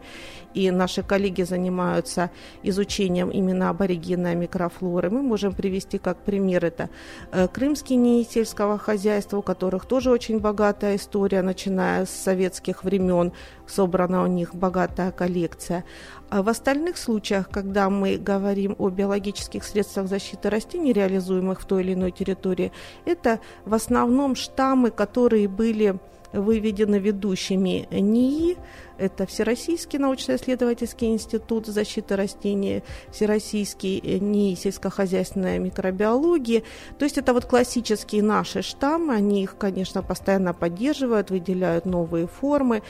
И 0.55 0.71
наши 0.71 1.03
коллеги 1.03 1.43
занимаются 1.43 2.29
изучением 2.63 3.29
именно 3.29 3.69
аборигенной 3.69 4.35
микрофлоры. 4.35 5.09
Мы 5.09 5.21
можем 5.21 5.53
привести 5.53 5.97
как 5.97 6.17
пример 6.17 6.65
это 6.65 6.89
э, 7.31 7.47
Крымский 7.47 7.97
НИИ 7.97 8.23
сельского 8.23 8.77
хозяйства, 8.77 9.37
у 9.37 9.41
которых 9.41 9.85
тоже 9.85 10.11
очень 10.11 10.39
богатая 10.39 10.95
история, 10.95 11.41
начиная 11.41 12.05
с 12.05 12.09
советских 12.09 12.83
времен, 12.83 13.31
собрана 13.69 14.23
у 14.23 14.27
них 14.27 14.55
богатая 14.89 15.11
коллекция. 15.11 15.83
А 16.29 16.41
в 16.41 16.49
остальных 16.49 16.97
случаях, 16.97 17.49
когда 17.49 17.89
мы 17.89 18.17
говорим 18.17 18.75
о 18.77 18.89
биологических 18.89 19.63
средствах 19.63 20.07
защиты 20.07 20.49
растений, 20.49 20.93
реализуемых 20.93 21.61
в 21.61 21.65
той 21.65 21.83
или 21.83 21.93
иной 21.93 22.11
территории, 22.11 22.71
это 23.05 23.39
в 23.65 23.73
основном 23.73 24.35
штаммы, 24.35 24.91
которые 24.91 25.47
были 25.47 25.95
выведены 26.31 26.99
ведущими 26.99 27.87
НИИ, 27.89 28.57
это 28.99 29.25
Всероссийский 29.25 29.97
научно-исследовательский 29.97 31.07
институт 31.07 31.65
защиты 31.65 32.15
растений, 32.15 32.83
Всероссийский 33.11 34.19
НИИ 34.19 34.55
сельскохозяйственной 34.55 35.57
микробиологии. 35.57 36.63
То 36.99 37.05
есть 37.05 37.17
это 37.17 37.33
вот 37.33 37.45
классические 37.45 38.21
наши 38.21 38.61
штаммы, 38.61 39.15
они 39.15 39.41
их, 39.41 39.57
конечно, 39.57 40.03
постоянно 40.03 40.53
поддерживают, 40.53 41.31
выделяют 41.31 41.85
новые 41.85 42.27
формы. 42.27 42.83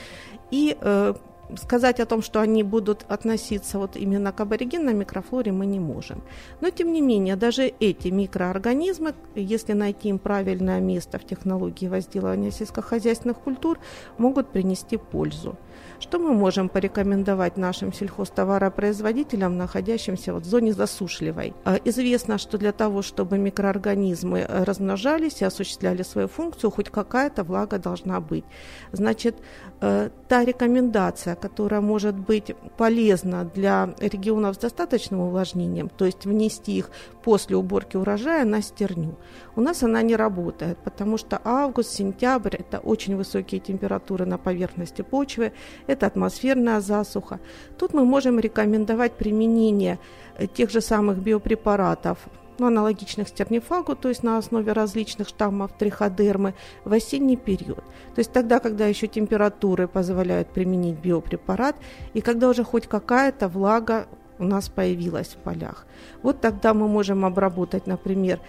И 0.50 0.76
э, 0.78 1.14
сказать 1.56 2.00
о 2.00 2.06
том, 2.06 2.22
что 2.22 2.40
они 2.40 2.62
будут 2.62 3.04
относиться 3.08 3.78
вот 3.78 3.96
именно 3.96 4.32
к 4.32 4.40
аборигенной 4.40 4.94
микрофлоре, 4.94 5.52
мы 5.52 5.66
не 5.66 5.80
можем. 5.80 6.22
Но, 6.60 6.70
тем 6.70 6.92
не 6.92 7.00
менее, 7.00 7.36
даже 7.36 7.72
эти 7.80 8.08
микроорганизмы, 8.08 9.14
если 9.34 9.72
найти 9.72 10.08
им 10.08 10.18
правильное 10.18 10.80
место 10.80 11.18
в 11.18 11.24
технологии 11.24 11.88
возделывания 11.88 12.50
сельскохозяйственных 12.50 13.38
культур, 13.38 13.78
могут 14.18 14.48
принести 14.48 14.96
пользу. 14.96 15.56
Что 15.98 16.18
мы 16.18 16.32
можем 16.32 16.68
порекомендовать 16.68 17.56
нашим 17.56 17.92
сельхозтоваропроизводителям, 17.92 19.58
находящимся 19.58 20.32
вот 20.32 20.44
в 20.44 20.46
зоне 20.46 20.72
засушливой? 20.72 21.54
А, 21.64 21.78
известно, 21.84 22.38
что 22.38 22.56
для 22.56 22.72
того, 22.72 23.02
чтобы 23.02 23.36
микроорганизмы 23.38 24.46
размножались 24.48 25.42
и 25.42 25.44
осуществляли 25.44 26.02
свою 26.02 26.28
функцию, 26.28 26.70
хоть 26.70 26.88
какая-то 26.88 27.44
влага 27.44 27.78
должна 27.78 28.20
быть. 28.20 28.44
Значит, 28.92 29.36
та 29.80 30.44
рекомендация, 30.44 31.34
которая 31.34 31.80
может 31.80 32.14
быть 32.14 32.54
полезна 32.76 33.44
для 33.54 33.94
регионов 33.98 34.56
с 34.56 34.58
достаточным 34.58 35.20
увлажнением, 35.20 35.88
то 35.88 36.04
есть 36.04 36.26
внести 36.26 36.76
их 36.76 36.90
после 37.22 37.56
уборки 37.56 37.96
урожая 37.96 38.44
на 38.44 38.60
стерню, 38.60 39.16
у 39.56 39.62
нас 39.62 39.82
она 39.82 40.02
не 40.02 40.16
работает, 40.16 40.76
потому 40.84 41.16
что 41.16 41.40
август, 41.44 41.92
сентябрь– 41.92 42.56
это 42.58 42.78
очень 42.78 43.16
высокие 43.16 43.58
температуры 43.60 44.26
на 44.26 44.36
поверхности 44.36 45.00
почвы, 45.00 45.52
это 45.86 46.06
атмосферная 46.06 46.80
засуха. 46.80 47.40
Тут 47.78 47.94
мы 47.94 48.04
можем 48.04 48.38
рекомендовать 48.38 49.12
применение 49.12 49.98
э, 50.36 50.46
тех 50.46 50.70
же 50.70 50.82
самых 50.82 51.18
биопрепаратов, 51.18 52.18
ну, 52.60 52.66
аналогичных 52.66 53.28
стернифагу, 53.28 53.96
то 53.96 54.10
есть 54.10 54.22
на 54.22 54.36
основе 54.36 54.72
различных 54.72 55.28
штаммов 55.28 55.72
триходермы, 55.78 56.54
в 56.84 56.92
осенний 56.92 57.36
период. 57.36 57.82
То 58.14 58.18
есть 58.18 58.32
тогда, 58.32 58.60
когда 58.60 58.86
еще 58.86 59.06
температуры 59.06 59.88
позволяют 59.88 60.48
применить 60.48 60.98
биопрепарат, 60.98 61.76
и 62.12 62.20
когда 62.20 62.50
уже 62.50 62.62
хоть 62.62 62.86
какая-то 62.86 63.48
влага 63.48 64.06
у 64.38 64.44
нас 64.44 64.68
появилась 64.68 65.28
в 65.28 65.36
полях. 65.36 65.86
Вот 66.22 66.40
тогда 66.40 66.74
мы 66.74 66.86
можем 66.86 67.24
обработать, 67.24 67.86
например, 67.86 68.40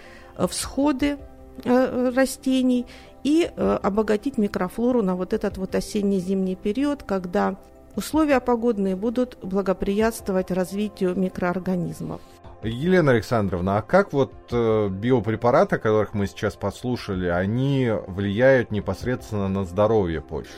всходы 0.50 1.18
э, 1.64 2.12
растений 2.14 2.86
и 3.24 3.50
э, 3.50 3.80
обогатить 3.82 4.38
микрофлору 4.38 5.02
на 5.02 5.16
вот 5.16 5.34
этот 5.34 5.58
вот 5.58 5.76
осенне-зимний 5.76 6.56
период, 6.56 7.04
когда 7.04 7.56
условия 7.96 8.42
погодные 8.42 8.96
будут 8.96 9.38
благоприятствовать 9.42 10.52
развитию 10.52 11.16
микроорганизмов. 11.16 12.20
Елена 12.64 13.12
Александровна, 13.12 13.78
а 13.78 13.82
как 13.82 14.14
вот 14.14 14.34
э, 14.52 14.90
биопрепараты, 14.90 15.78
о 15.78 15.80
которых 15.80 16.14
мы 16.14 16.28
сейчас 16.28 16.56
послушали, 16.56 17.28
они 17.28 17.92
влияют 18.08 18.72
непосредственно 18.72 19.50
на 19.50 19.66
здоровье 19.66 20.22
почвы? 20.22 20.52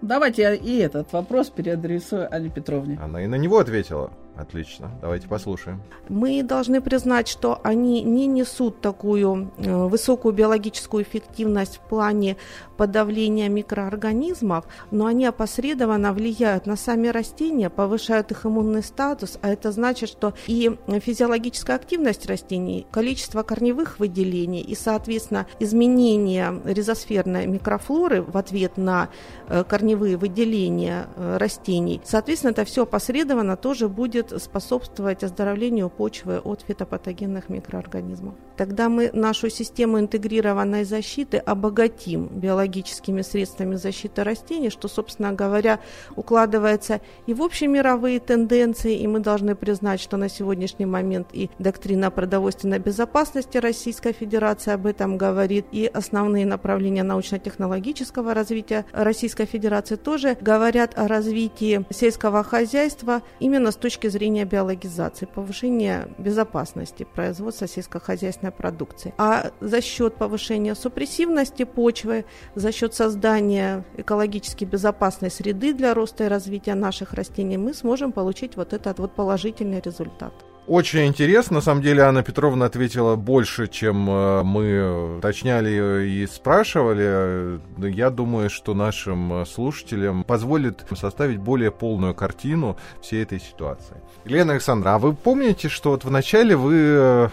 Давайте 0.00 0.42
я 0.42 0.54
и 0.54 0.78
этот 0.78 1.12
вопрос 1.12 1.50
переадресую 1.50 2.32
Анне 2.32 2.50
Петровне. 2.50 2.98
Она 3.02 3.22
и 3.22 3.26
на 3.26 3.34
него 3.34 3.58
ответила. 3.58 4.12
Отлично. 4.38 4.92
Давайте 5.00 5.26
послушаем. 5.26 5.82
Мы 6.08 6.44
должны 6.44 6.80
признать, 6.80 7.26
что 7.26 7.60
они 7.64 8.02
не 8.02 8.28
несут 8.28 8.80
такую 8.80 9.50
э, 9.58 9.86
высокую 9.86 10.32
биологическую 10.32 11.02
эффективность 11.02 11.78
в 11.78 11.80
плане 11.80 12.36
подавления 12.76 13.48
микроорганизмов, 13.48 14.64
но 14.92 15.06
они 15.06 15.26
опосредованно 15.26 16.12
влияют 16.12 16.66
на 16.66 16.76
сами 16.76 17.08
растения, 17.08 17.68
повышают 17.68 18.30
их 18.30 18.46
иммунный 18.46 18.84
статус, 18.84 19.38
а 19.42 19.48
это 19.48 19.72
значит, 19.72 20.08
что 20.08 20.34
и 20.46 20.70
физиологическая 20.86 21.74
активность 21.74 22.26
растений, 22.26 22.86
количество 22.92 23.42
корневых 23.42 23.98
выделений 23.98 24.60
и, 24.60 24.76
соответственно, 24.76 25.48
изменение 25.58 26.62
ризосферной 26.64 27.48
микрофлоры 27.48 28.22
в 28.22 28.36
ответ 28.36 28.76
на 28.76 29.08
э, 29.48 29.64
корневые 29.64 30.16
выделения 30.16 31.08
э, 31.16 31.38
растений, 31.38 32.00
соответственно, 32.04 32.52
это 32.52 32.64
все 32.64 32.84
опосредованно 32.84 33.56
тоже 33.56 33.88
будет 33.88 34.27
способствовать 34.36 35.24
оздоровлению 35.24 35.90
почвы 35.90 36.38
от 36.38 36.62
фитопатогенных 36.62 37.48
микроорганизмов. 37.48 38.34
Тогда 38.56 38.88
мы 38.88 39.10
нашу 39.12 39.50
систему 39.50 40.00
интегрированной 40.00 40.84
защиты 40.84 41.38
обогатим 41.38 42.26
биологическими 42.26 43.22
средствами 43.22 43.76
защиты 43.76 44.24
растений, 44.24 44.70
что, 44.70 44.88
собственно 44.88 45.32
говоря, 45.32 45.78
укладывается 46.16 47.00
и 47.26 47.34
в 47.34 47.42
общемировые 47.42 48.18
тенденции, 48.18 48.98
и 48.98 49.06
мы 49.06 49.20
должны 49.20 49.54
признать, 49.54 50.00
что 50.00 50.16
на 50.16 50.28
сегодняшний 50.28 50.86
момент 50.86 51.28
и 51.32 51.50
доктрина 51.58 52.10
продовольственной 52.10 52.80
безопасности 52.80 53.58
Российской 53.58 54.12
Федерации 54.12 54.72
об 54.72 54.86
этом 54.86 55.16
говорит, 55.16 55.66
и 55.70 55.86
основные 55.86 56.44
направления 56.44 57.04
научно-технологического 57.04 58.34
развития 58.34 58.84
Российской 58.92 59.46
Федерации 59.46 59.96
тоже 59.96 60.36
говорят 60.40 60.98
о 60.98 61.06
развитии 61.06 61.84
сельского 61.90 62.42
хозяйства 62.42 63.22
именно 63.38 63.70
с 63.70 63.76
точки 63.76 64.08
зрения 64.08 64.17
биологизации, 64.44 65.26
повышения 65.26 66.08
безопасности 66.18 67.04
производства 67.04 67.66
сельскохозяйственной 67.66 68.18
хозяйственной 68.18 68.52
продукции. 68.52 69.14
А 69.18 69.50
за 69.60 69.80
счет 69.80 70.16
повышения 70.16 70.74
супрессивности 70.74 71.64
почвы, 71.64 72.24
за 72.54 72.72
счет 72.72 72.94
создания 72.94 73.84
экологически 73.96 74.64
безопасной 74.64 75.30
среды 75.30 75.72
для 75.72 75.94
роста 75.94 76.24
и 76.24 76.28
развития 76.28 76.74
наших 76.74 77.14
растений 77.14 77.58
мы 77.58 77.74
сможем 77.74 78.12
получить 78.12 78.56
вот 78.56 78.72
этот 78.72 78.98
вот 78.98 79.14
положительный 79.14 79.80
результат. 79.80 80.32
Очень 80.68 81.06
интересно. 81.06 81.56
На 81.56 81.60
самом 81.62 81.82
деле 81.82 82.02
Анна 82.02 82.22
Петровна 82.22 82.66
ответила 82.66 83.16
больше, 83.16 83.68
чем 83.68 84.08
э, 84.10 84.42
мы 84.42 85.16
уточняли 85.16 86.06
и 86.06 86.26
спрашивали. 86.26 87.58
Я 87.78 88.10
думаю, 88.10 88.50
что 88.50 88.74
нашим 88.74 89.46
слушателям 89.46 90.24
позволит 90.24 90.84
составить 90.94 91.38
более 91.38 91.70
полную 91.70 92.14
картину 92.14 92.76
всей 93.00 93.22
этой 93.22 93.40
ситуации. 93.40 93.96
Елена 94.26 94.52
Александра, 94.52 94.90
а 94.90 94.98
вы 94.98 95.14
помните, 95.14 95.70
что 95.70 95.92
вот 95.92 96.04
вначале 96.04 96.54
вы 96.54 96.74
э, 96.76 97.28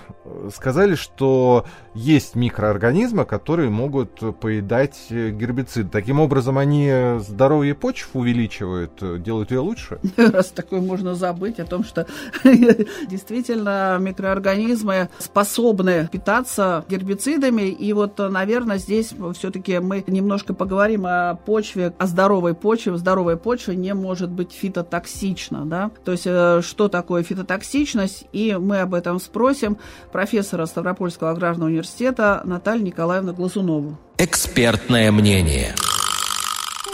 сказали, 0.55 0.95
что 0.95 1.65
есть 1.93 2.35
микроорганизмы, 2.35 3.25
которые 3.25 3.69
могут 3.69 4.39
поедать 4.39 4.97
гербицид. 5.09 5.91
Таким 5.91 6.21
образом, 6.21 6.57
они 6.57 7.19
здоровье 7.19 7.75
почв 7.75 8.15
увеличивают, 8.15 9.21
делают 9.21 9.51
ее 9.51 9.59
лучше? 9.59 9.99
Раз 10.15 10.51
такое 10.51 10.79
можно 10.79 11.15
забыть 11.15 11.59
о 11.59 11.65
том, 11.65 11.83
что 11.83 12.07
действительно 13.27 13.97
микроорганизмы 13.99 15.09
способны 15.17 16.07
питаться 16.11 16.85
гербицидами. 16.89 17.63
И 17.63 17.93
вот, 17.93 18.17
наверное, 18.19 18.77
здесь 18.77 19.13
все-таки 19.33 19.79
мы 19.79 20.03
немножко 20.07 20.53
поговорим 20.53 21.05
о 21.05 21.35
почве, 21.35 21.93
о 21.97 22.05
здоровой 22.07 22.53
почве. 22.53 22.95
Здоровая 22.97 23.35
почва 23.35 23.71
не 23.71 23.93
может 23.93 24.29
быть 24.29 24.51
фитотоксична. 24.51 25.65
Да? 25.65 25.91
То 26.03 26.11
есть, 26.11 26.27
э, 26.27 26.61
что 26.63 26.87
такое 26.87 27.23
фитотоксичность? 27.23 28.25
И 28.31 28.55
мы 28.59 28.79
об 28.81 28.93
этом 28.93 29.19
спросим 29.19 29.77
профессора 30.11 30.65
Ставропольского 30.65 31.31
аграрного 31.31 31.69
университета 31.69 32.41
Наталью 32.45 32.85
Николаевну 32.85 33.33
Глазунову. 33.33 33.97
Экспертное 34.17 35.11
мнение 35.11 35.75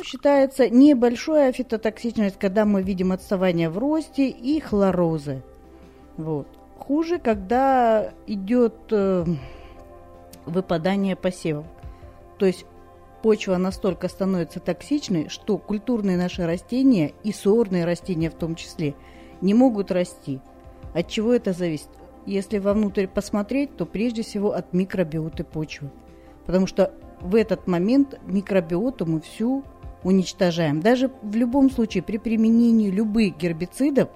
ну, 0.01 0.03
считается 0.03 0.67
небольшая 0.69 1.51
фитотоксичность, 1.51 2.39
когда 2.39 2.65
мы 2.65 2.81
видим 2.81 3.11
отставание 3.11 3.69
в 3.69 3.77
росте 3.77 4.29
и 4.29 4.59
хлорозы. 4.59 5.43
Вот. 6.17 6.47
Хуже, 6.77 7.19
когда 7.19 8.11
идет 8.27 8.75
э, 8.91 9.25
выпадание 10.45 11.15
посевов. 11.15 11.65
То 12.37 12.45
есть 12.45 12.65
почва 13.21 13.57
настолько 13.57 14.07
становится 14.07 14.59
токсичной, 14.59 15.29
что 15.29 15.57
культурные 15.57 16.17
наши 16.17 16.45
растения 16.45 17.13
и 17.23 17.31
сорные 17.31 17.85
растения 17.85 18.29
в 18.29 18.35
том 18.35 18.55
числе 18.55 18.95
не 19.41 19.53
могут 19.53 19.91
расти. 19.91 20.39
От 20.93 21.07
чего 21.07 21.33
это 21.33 21.53
зависит? 21.53 21.89
Если 22.25 22.59
вовнутрь 22.59 23.07
посмотреть, 23.07 23.75
то 23.77 23.85
прежде 23.85 24.23
всего 24.23 24.53
от 24.53 24.73
микробиоты 24.73 25.43
почвы. 25.43 25.89
Потому 26.45 26.67
что 26.67 26.93
в 27.19 27.35
этот 27.35 27.67
момент 27.67 28.19
микробиоту 28.25 29.05
мы 29.05 29.21
всю 29.21 29.63
уничтожаем. 30.03 30.81
Даже 30.81 31.11
в 31.21 31.35
любом 31.35 31.69
случае 31.69 32.03
при 32.03 32.17
применении 32.17 32.89
любых 32.89 33.37
гербицидов, 33.37 34.09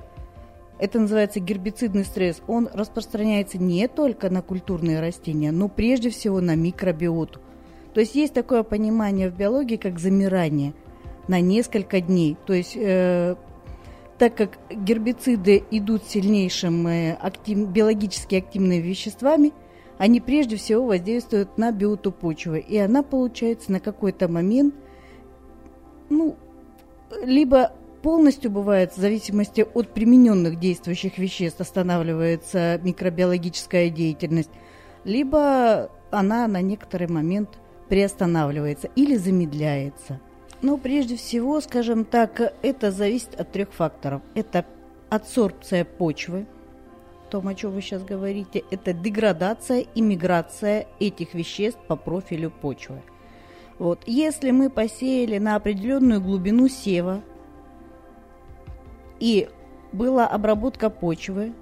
это 0.77 0.99
называется 0.99 1.39
гербицидный 1.39 2.03
стресс, 2.03 2.41
он 2.47 2.69
распространяется 2.73 3.57
не 3.57 3.88
только 3.88 4.29
на 4.29 4.41
культурные 4.41 4.99
растения, 4.99 5.51
но 5.51 5.69
прежде 5.69 6.09
всего 6.09 6.41
на 6.41 6.55
микробиоту. 6.55 7.39
То 7.93 8.01
есть 8.01 8.15
есть 8.15 8.33
такое 8.33 8.63
понимание 8.63 9.29
в 9.29 9.38
биологии, 9.38 9.77
как 9.77 9.99
замирание 9.99 10.73
на 11.27 11.39
несколько 11.39 12.01
дней. 12.01 12.35
То 12.45 12.53
есть 12.53 12.73
э, 12.75 13.35
так 14.17 14.35
как 14.35 14.59
гербициды 14.69 15.63
идут 15.71 16.03
сильнейшим 16.03 16.88
э, 16.88 17.13
актив, 17.13 17.69
биологически 17.69 18.35
активными 18.35 18.81
веществами, 18.81 19.53
они 19.97 20.19
прежде 20.19 20.57
всего 20.57 20.85
воздействуют 20.85 21.57
на 21.57 21.71
биоту 21.71 22.11
почвы, 22.11 22.59
и 22.59 22.77
она, 22.77 23.01
получается, 23.01 23.71
на 23.71 23.79
какой-то 23.79 24.27
момент, 24.27 24.75
ну, 26.09 26.35
либо 27.23 27.71
полностью 28.05 28.51
бывает, 28.51 28.93
в 28.93 28.97
зависимости 28.97 29.65
от 29.73 29.89
примененных 29.89 30.59
действующих 30.59 31.17
веществ, 31.17 31.59
останавливается 31.59 32.79
микробиологическая 32.83 33.89
деятельность, 33.89 34.51
либо 35.05 35.89
она 36.11 36.47
на 36.47 36.61
некоторый 36.61 37.07
момент 37.07 37.57
приостанавливается 37.89 38.89
или 38.95 39.15
замедляется. 39.15 40.19
Но 40.61 40.77
прежде 40.77 41.15
всего, 41.15 41.59
скажем 41.61 42.05
так, 42.05 42.53
это 42.61 42.91
зависит 42.91 43.39
от 43.39 43.51
трех 43.51 43.73
факторов. 43.73 44.21
Это 44.35 44.67
адсорбция 45.09 45.83
почвы, 45.83 46.45
то, 47.31 47.41
о 47.43 47.55
чем 47.55 47.71
вы 47.71 47.81
сейчас 47.81 48.03
говорите, 48.03 48.63
это 48.69 48.93
деградация 48.93 49.79
и 49.79 50.01
миграция 50.01 50.85
этих 50.99 51.33
веществ 51.33 51.79
по 51.87 51.95
профилю 51.95 52.51
почвы. 52.51 53.01
Вот. 53.79 54.03
Если 54.05 54.51
мы 54.51 54.69
посеяли 54.69 55.39
на 55.39 55.55
определенную 55.55 56.21
глубину 56.21 56.67
сева, 56.67 57.23
и 59.19 59.49
была 59.91 60.28
обработка 60.28 60.89
почвы, 60.89 61.54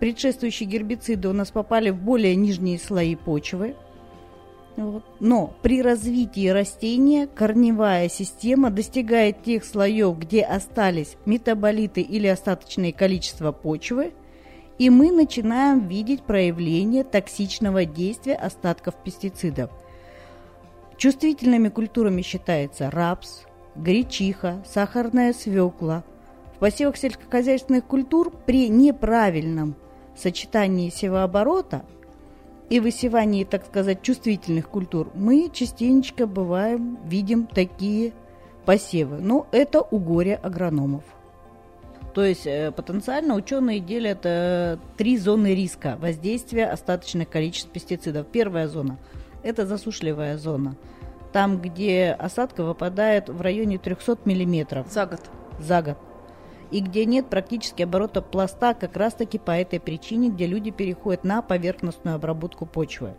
предшествующие 0.00 0.68
гербициды 0.68 1.28
у 1.28 1.32
нас 1.32 1.50
попали 1.50 1.90
в 1.90 1.96
более 1.96 2.34
нижние 2.36 2.78
слои 2.78 3.14
почвы, 3.16 3.76
вот. 4.76 5.04
Но 5.20 5.52
при 5.62 5.82
развитии 5.82 6.48
растения 6.48 7.26
корневая 7.26 8.08
система 8.08 8.70
достигает 8.70 9.42
тех 9.42 9.64
слоев, 9.64 10.18
где 10.18 10.42
остались 10.42 11.16
метаболиты 11.26 12.00
или 12.00 12.26
остаточное 12.26 12.92
количество 12.92 13.52
почвы, 13.52 14.14
и 14.78 14.88
мы 14.88 15.12
начинаем 15.12 15.86
видеть 15.86 16.22
проявление 16.22 17.04
токсичного 17.04 17.84
действия 17.84 18.34
остатков 18.34 18.94
пестицидов. 18.94 19.70
Чувствительными 20.96 21.68
культурами 21.68 22.22
считается 22.22 22.90
рапс, 22.90 23.42
гречиха, 23.76 24.62
сахарная 24.66 25.32
свекла. 25.34 26.04
В 26.62 26.64
посевах 26.64 26.96
сельскохозяйственных 26.96 27.84
культур 27.84 28.30
при 28.46 28.68
неправильном 28.68 29.74
сочетании 30.14 30.90
севооборота– 30.90 31.84
и 32.70 32.78
высевании, 32.78 33.42
так 33.42 33.66
сказать, 33.66 34.00
чувствительных 34.02 34.68
культур, 34.68 35.10
мы 35.12 35.50
частенько 35.52 36.28
бываем, 36.28 37.00
видим 37.04 37.48
такие 37.48 38.12
посевы. 38.64 39.18
Но 39.18 39.48
это 39.50 39.82
у 39.82 39.98
горя 39.98 40.38
агрономов. 40.40 41.02
То 42.14 42.24
есть 42.24 42.46
э, 42.46 42.70
потенциально 42.70 43.34
ученые 43.34 43.80
делят 43.80 44.20
э, 44.22 44.78
три 44.96 45.18
зоны 45.18 45.56
риска 45.56 45.98
воздействия 46.00 46.66
остаточных 46.66 47.28
количеств 47.28 47.70
пестицидов. 47.70 48.28
Первая 48.28 48.68
зона– 48.68 48.98
это 49.42 49.66
засушливая 49.66 50.38
зона. 50.38 50.76
Там, 51.32 51.60
где 51.60 52.16
осадка 52.16 52.62
выпадает 52.62 53.28
в 53.28 53.40
районе 53.40 53.78
300 53.78 54.20
миллиметров. 54.26 54.86
За 54.88 55.06
год. 55.06 55.22
За 55.58 55.82
год 55.82 55.98
и 56.72 56.80
где 56.80 57.04
нет 57.04 57.28
практически 57.28 57.82
оборота 57.82 58.22
пласта 58.22 58.74
как 58.74 58.96
раз-таки 58.96 59.38
по 59.38 59.50
этой 59.52 59.78
причине, 59.78 60.30
где 60.30 60.46
люди 60.46 60.70
переходят 60.70 61.22
на 61.22 61.42
поверхностную 61.42 62.16
обработку 62.16 62.64
почвы. 62.64 63.14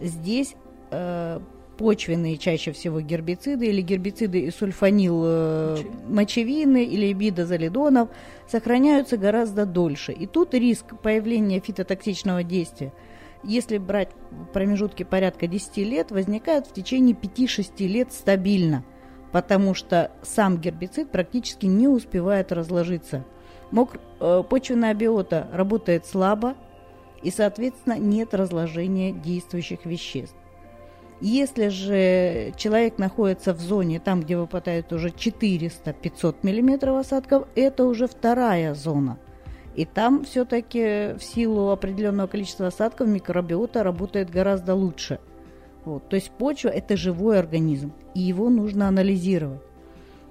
Здесь 0.00 0.56
э, 0.90 1.38
почвенные 1.76 2.38
чаще 2.38 2.72
всего 2.72 3.00
гербициды 3.00 3.66
или 3.66 3.82
гербициды 3.82 4.40
и 4.40 4.50
сульфанил 4.50 5.22
э, 5.24 5.76
мочевины 6.08 6.84
или 6.84 7.12
бидозолидонов 7.12 8.08
сохраняются 8.48 9.18
гораздо 9.18 9.66
дольше. 9.66 10.12
И 10.12 10.26
тут 10.26 10.54
риск 10.54 10.98
появления 11.02 11.60
фитотоксичного 11.60 12.42
действия, 12.42 12.94
если 13.42 13.76
брать 13.76 14.08
промежутки 14.54 15.02
порядка 15.02 15.46
10 15.46 15.76
лет, 15.78 16.10
возникает 16.10 16.66
в 16.66 16.72
течение 16.72 17.14
5-6 17.14 17.86
лет 17.86 18.12
стабильно– 18.12 18.82
потому 19.34 19.74
что 19.74 20.12
сам 20.22 20.58
гербицид 20.58 21.10
практически 21.10 21.66
не 21.66 21.88
успевает 21.88 22.52
разложиться. 22.52 23.24
Мокр, 23.72 23.98
э, 24.20 24.44
почвенная 24.48 24.94
биота 24.94 25.48
работает 25.52 26.06
слабо, 26.06 26.54
и, 27.20 27.32
соответственно, 27.32 27.98
нет 27.98 28.32
разложения 28.32 29.10
действующих 29.10 29.86
веществ. 29.86 30.36
Если 31.20 31.66
же 31.66 32.52
человек 32.56 32.98
находится 32.98 33.54
в 33.54 33.60
зоне, 33.60 33.98
там, 33.98 34.20
где 34.20 34.36
выпадает 34.36 34.92
уже 34.92 35.08
400-500 35.08 36.36
мм 36.44 36.96
осадков, 36.96 37.48
это 37.56 37.86
уже 37.86 38.06
вторая 38.06 38.72
зона. 38.74 39.18
И 39.74 39.84
там 39.84 40.24
все-таки 40.24 41.14
в 41.18 41.24
силу 41.24 41.70
определенного 41.70 42.28
количества 42.28 42.68
осадков 42.68 43.08
микробиота 43.08 43.82
работает 43.82 44.30
гораздо 44.30 44.76
лучше– 44.76 45.18
вот. 45.84 46.08
То 46.08 46.16
есть 46.16 46.30
почва– 46.30 46.68
это 46.70 46.96
живой 46.96 47.38
организм, 47.38 47.92
и 48.14 48.20
его 48.20 48.50
нужно 48.50 48.88
анализировать. 48.88 49.60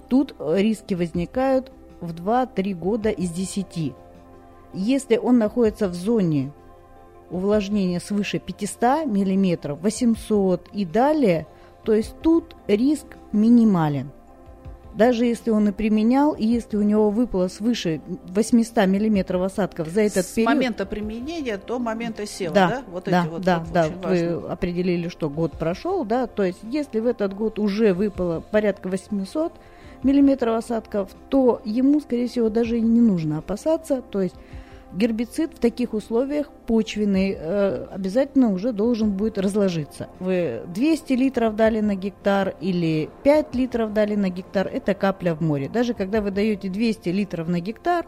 Тут 0.09 0.35
риски 0.39 0.93
возникают 0.93 1.71
в 2.01 2.13
2-3 2.13 2.73
года 2.73 3.09
из 3.09 3.31
10. 3.31 3.93
Если 4.73 5.17
он 5.17 5.37
находится 5.37 5.87
в 5.87 5.93
зоне 5.93 6.51
увлажнения 7.29 7.99
свыше 7.99 8.39
500 8.39 9.05
мм, 9.05 9.75
800 9.75 10.69
и 10.73 10.85
далее, 10.85 11.47
то 11.83 11.93
есть 11.93 12.15
тут 12.21 12.55
риск 12.67 13.05
минимален– 13.31 14.11
даже 14.95 15.25
если 15.25 15.49
он 15.49 15.69
и 15.69 15.71
применял, 15.71 16.33
и 16.33 16.45
если 16.45 16.77
у 16.77 16.81
него 16.81 17.09
выпало 17.09 17.47
свыше 17.47 18.01
800 18.27 18.87
миллиметров 18.87 19.41
осадков 19.41 19.87
за 19.87 20.01
этот 20.01 20.25
С 20.25 20.33
период... 20.33 20.49
С 20.49 20.53
момента 20.53 20.85
применения 20.85 21.57
до 21.57 21.79
момента 21.79 22.25
села, 22.25 22.53
да? 22.53 22.67
Да, 22.67 22.83
вот 22.91 23.03
да, 23.05 23.21
эти 23.23 23.29
вот, 23.29 23.41
да, 23.41 23.59
вот 23.59 23.71
да. 23.73 23.89
Вы 24.03 24.47
определили, 24.49 25.07
что 25.07 25.29
год 25.29 25.53
прошел, 25.57 26.05
да, 26.05 26.27
то 26.27 26.43
есть 26.43 26.59
если 26.63 26.99
в 26.99 27.07
этот 27.07 27.33
год 27.33 27.59
уже 27.59 27.93
выпало 27.93 28.39
порядка 28.39 28.87
800 28.89 29.53
миллиметров 30.03 30.57
осадков, 30.57 31.09
то 31.29 31.61
ему, 31.65 31.99
скорее 31.99 32.27
всего, 32.27 32.49
даже 32.49 32.77
и 32.77 32.81
не 32.81 32.99
нужно 32.99 33.39
опасаться, 33.39 34.01
то 34.01 34.21
есть 34.21 34.35
гербицид 34.93 35.53
в 35.55 35.59
таких 35.59 35.93
условиях 35.93 36.49
почвенный 36.67 37.35
э, 37.37 37.87
обязательно 37.91 38.51
уже 38.51 38.71
должен 38.71 39.11
будет 39.11 39.37
разложиться. 39.37 40.09
Вы 40.19 40.61
200 40.67 41.13
литров 41.13 41.55
дали 41.55 41.79
на 41.81 41.95
гектар 41.95 42.55
или 42.61 43.09
5 43.23 43.55
литров 43.55 43.93
дали 43.93 44.15
на 44.15 44.29
гектар, 44.29 44.67
это 44.67 44.93
капля 44.93 45.35
в 45.35 45.41
море. 45.41 45.69
Даже 45.69 45.93
когда 45.93 46.21
вы 46.21 46.31
даете 46.31 46.69
200 46.69 47.09
литров 47.09 47.47
на 47.47 47.59
гектар, 47.59 48.05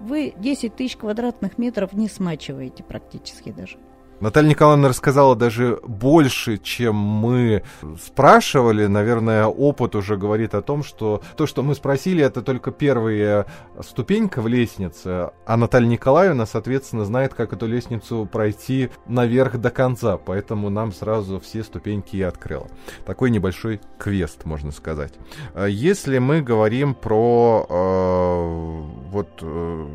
вы 0.00 0.32
10 0.36 0.74
тысяч 0.76 0.96
квадратных 0.96 1.58
метров 1.58 1.92
не 1.92 2.08
смачиваете 2.08 2.82
практически 2.82 3.50
даже. 3.50 3.76
Наталья 4.20 4.50
Николаевна 4.50 4.88
рассказала 4.88 5.34
даже 5.34 5.80
больше, 5.82 6.58
чем 6.58 6.94
мы 6.94 7.62
спрашивали. 8.04 8.86
Наверное, 8.86 9.46
опыт 9.46 9.94
уже 9.94 10.18
говорит 10.18 10.54
о 10.54 10.60
том, 10.60 10.82
что 10.84 11.22
то, 11.36 11.46
что 11.46 11.62
мы 11.62 11.74
спросили, 11.74 12.22
это 12.22 12.42
только 12.42 12.70
первая 12.70 13.46
ступенька 13.80 14.42
в 14.42 14.46
лестнице, 14.46 15.30
а 15.46 15.56
Наталья 15.56 15.88
Николаевна, 15.88 16.44
соответственно, 16.44 17.06
знает, 17.06 17.32
как 17.32 17.54
эту 17.54 17.66
лестницу 17.66 18.28
пройти 18.30 18.90
наверх 19.06 19.58
до 19.58 19.70
конца, 19.70 20.18
поэтому 20.18 20.68
нам 20.68 20.92
сразу 20.92 21.40
все 21.40 21.64
ступеньки 21.64 22.16
и 22.16 22.22
открыла. 22.22 22.68
Такой 23.06 23.30
небольшой 23.30 23.80
квест, 23.98 24.44
можно 24.44 24.70
сказать. 24.70 25.14
А 25.54 25.64
если 25.66 26.18
мы 26.18 26.42
говорим 26.42 26.94
про 26.94 27.66
э, 27.68 29.08
вот 29.10 29.28
э, 29.40 29.86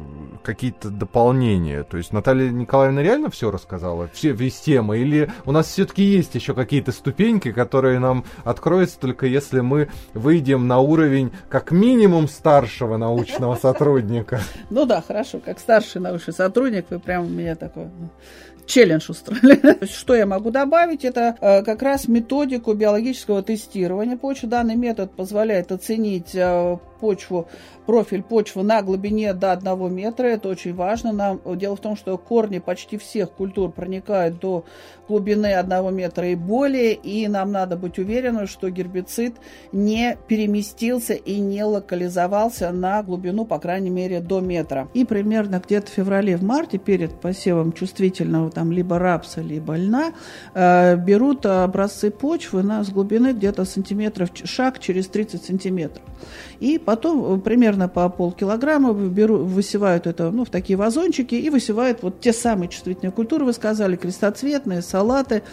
какие-то 0.43 0.89
дополнения, 0.89 1.83
то 1.83 1.97
есть 1.97 2.11
Наталья 2.11 2.49
Николаевна 2.49 3.03
реально 3.03 3.29
все 3.29 3.51
рассказала, 3.51 4.09
все 4.15 4.35
системы? 4.55 4.97
Или 4.99 5.29
у 5.45 5.51
нас 5.51 5.67
все-таки 5.67 6.03
есть 6.03 6.35
еще 6.35 6.53
какие-то 6.53 6.91
ступеньки, 6.91 7.51
которые 7.51 7.99
нам 7.99 8.25
откроются 8.43 8.99
только 8.99 9.25
если 9.25 9.59
мы 9.59 9.89
выйдем 10.13 10.67
на 10.67 10.79
уровень 10.79 11.31
как 11.49 11.71
минимум 11.71 12.27
старшего 12.27 12.97
научного 12.97 13.55
сотрудника? 13.55 14.39
Ну 14.69 14.85
да, 14.85 15.01
хорошо, 15.01 15.39
как 15.43 15.59
старший 15.59 16.01
научный 16.01 16.33
сотрудник, 16.33 16.85
вы 16.89 16.99
прям 16.99 17.31
меня 17.31 17.55
такой 17.55 17.87
челлендж 18.65 19.09
устроили. 19.09 19.85
Что 19.91 20.15
я 20.15 20.25
могу 20.25 20.51
добавить? 20.51 21.05
Это 21.05 21.35
э, 21.39 21.63
как 21.63 21.81
раз 21.81 22.07
методику 22.07 22.73
биологического 22.73 23.43
тестирования 23.43 24.17
почвы. 24.17 24.49
Данный 24.49 24.75
метод 24.75 25.11
позволяет 25.11 25.71
оценить 25.71 26.33
э, 26.33 26.77
почву, 26.95 27.47
профиль 27.85 28.23
почвы 28.23 28.63
на 28.63 28.81
глубине 28.81 29.33
до 29.33 29.51
1 29.51 29.93
метра. 29.93 30.27
Это 30.27 30.49
очень 30.49 30.73
важно. 30.73 31.11
Нам, 31.11 31.39
дело 31.57 31.75
в 31.75 31.79
том, 31.79 31.95
что 31.95 32.17
корни 32.17 32.59
почти 32.59 32.97
всех 32.97 33.31
культур 33.31 33.71
проникают 33.71 34.39
до 34.39 34.65
глубины 35.07 35.53
1 35.53 35.95
метра 35.95 36.27
и 36.27 36.35
более, 36.35 36.93
и 36.93 37.27
нам 37.27 37.51
надо 37.51 37.75
быть 37.75 37.99
уверены, 37.99 38.47
что 38.47 38.69
гербицид 38.69 39.35
не 39.71 40.17
переместился 40.27 41.13
и 41.13 41.39
не 41.39 41.63
локализовался 41.63 42.71
на 42.71 43.03
глубину, 43.03 43.45
по 43.45 43.59
крайней 43.59 43.89
мере, 43.89 44.19
до 44.19 44.39
метра. 44.39 44.87
И 44.93 45.05
примерно 45.05 45.61
где-то 45.65 45.87
в 45.87 45.93
феврале, 45.93 46.37
в 46.37 46.43
марте, 46.43 46.77
перед 46.77 47.19
посевом 47.19 47.71
чувствительного 47.71 48.49
там 48.51 48.71
либо 48.71 48.99
рапса, 48.99 49.41
либо 49.41 49.75
льна, 49.75 50.13
э, 50.53 50.95
берут 50.97 51.45
образцы 51.45 52.11
почвы 52.11 52.63
на, 52.63 52.83
с 52.83 52.89
глубины 52.89 53.33
где-то 53.33 53.65
сантиметров, 53.65 54.29
шаг 54.43 54.79
через 54.79 55.07
30 55.07 55.43
сантиметров. 55.43 56.03
И 56.59 56.77
потом 56.85 57.35
э, 57.35 57.39
примерно 57.39 57.89
по 57.89 58.07
полкилограмма 58.09 58.93
беру, 58.93 59.39
высевают 59.39 60.07
это 60.07 60.31
ну, 60.31 60.45
в 60.45 60.49
такие 60.49 60.77
вазончики 60.77 61.35
и 61.35 61.49
высевают 61.49 62.03
вот 62.03 62.21
те 62.21 62.31
самые 62.31 62.69
чувствительные 62.69 63.11
культуры, 63.11 63.45
вы 63.45 63.53
сказали, 63.53 63.95
крестоцветные, 63.95 64.81
салаты, 64.81 65.43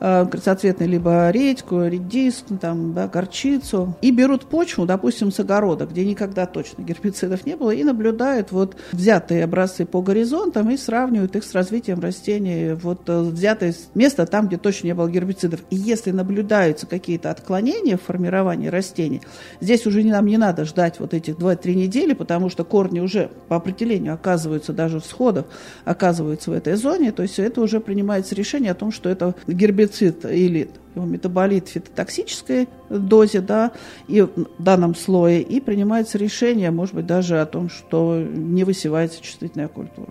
э, 0.00 0.26
крестоцветные 0.30 0.88
либо 0.88 1.30
редьку, 1.30 1.84
редиску, 1.84 2.58
там, 2.58 2.92
да, 2.92 3.06
горчицу. 3.06 3.94
И 4.02 4.10
берут 4.10 4.46
почву, 4.46 4.84
допустим, 4.84 5.30
с 5.30 5.40
огорода, 5.40 5.86
где 5.86 6.04
никогда 6.04 6.46
точно 6.46 6.82
гербицидов 6.82 7.46
не 7.46 7.56
было, 7.56 7.70
и 7.70 7.84
наблюдают 7.84 8.52
вот 8.52 8.76
взятые 8.92 9.44
образцы 9.44 9.86
по 9.86 10.02
горизонтам 10.02 10.70
и 10.70 10.76
сравнивают 10.76 11.36
их 11.36 11.44
с 11.44 11.54
развитием 11.54 12.00
растений, 12.00 12.74
вот 12.74 13.08
э, 13.08 13.20
взятое 13.20 13.74
место 13.94 14.26
там, 14.26 14.48
где 14.48 14.58
точно 14.58 14.88
не 14.88 14.94
было 14.94 15.08
гербицидов. 15.08 15.60
И 15.70 15.76
если 15.76 16.10
наблюдаются 16.10 16.86
какие-то 16.86 17.30
отклонения 17.30 17.96
в 17.96 18.02
формировании 18.02 18.68
растений, 18.68 19.22
здесь 19.60 19.86
уже 19.86 20.02
нам 20.02 20.26
не 20.26 20.36
надо 20.36 20.64
ждать 20.64 20.79
вот 20.98 21.14
этих 21.14 21.36
2-3 21.36 21.74
недели, 21.74 22.12
потому 22.12 22.48
что 22.48 22.64
корни 22.64 23.00
уже 23.00 23.30
по 23.48 23.56
определению 23.56 24.14
оказываются, 24.14 24.72
даже 24.72 25.00
всходов 25.00 25.46
оказываются 25.84 26.50
в 26.50 26.54
этой 26.54 26.74
зоне, 26.76 27.12
то 27.12 27.22
есть 27.22 27.38
это 27.38 27.60
уже 27.60 27.80
принимается 27.80 28.34
решение 28.34 28.72
о 28.72 28.74
том, 28.74 28.92
что 28.92 29.08
это 29.08 29.34
гербицид 29.46 30.24
или 30.24 30.70
его 30.94 31.04
метаболит 31.04 31.68
в 31.68 31.72
фитотоксической 31.72 32.68
дозе, 32.88 33.40
да, 33.40 33.72
и 34.08 34.22
в 34.22 34.46
данном 34.58 34.94
слое, 34.94 35.40
и 35.40 35.60
принимается 35.60 36.18
решение, 36.18 36.70
может 36.70 36.94
быть, 36.94 37.06
даже 37.06 37.40
о 37.40 37.46
том, 37.46 37.68
что 37.68 38.20
не 38.20 38.64
высевается 38.64 39.22
чувствительная 39.22 39.68
культура. 39.68 40.08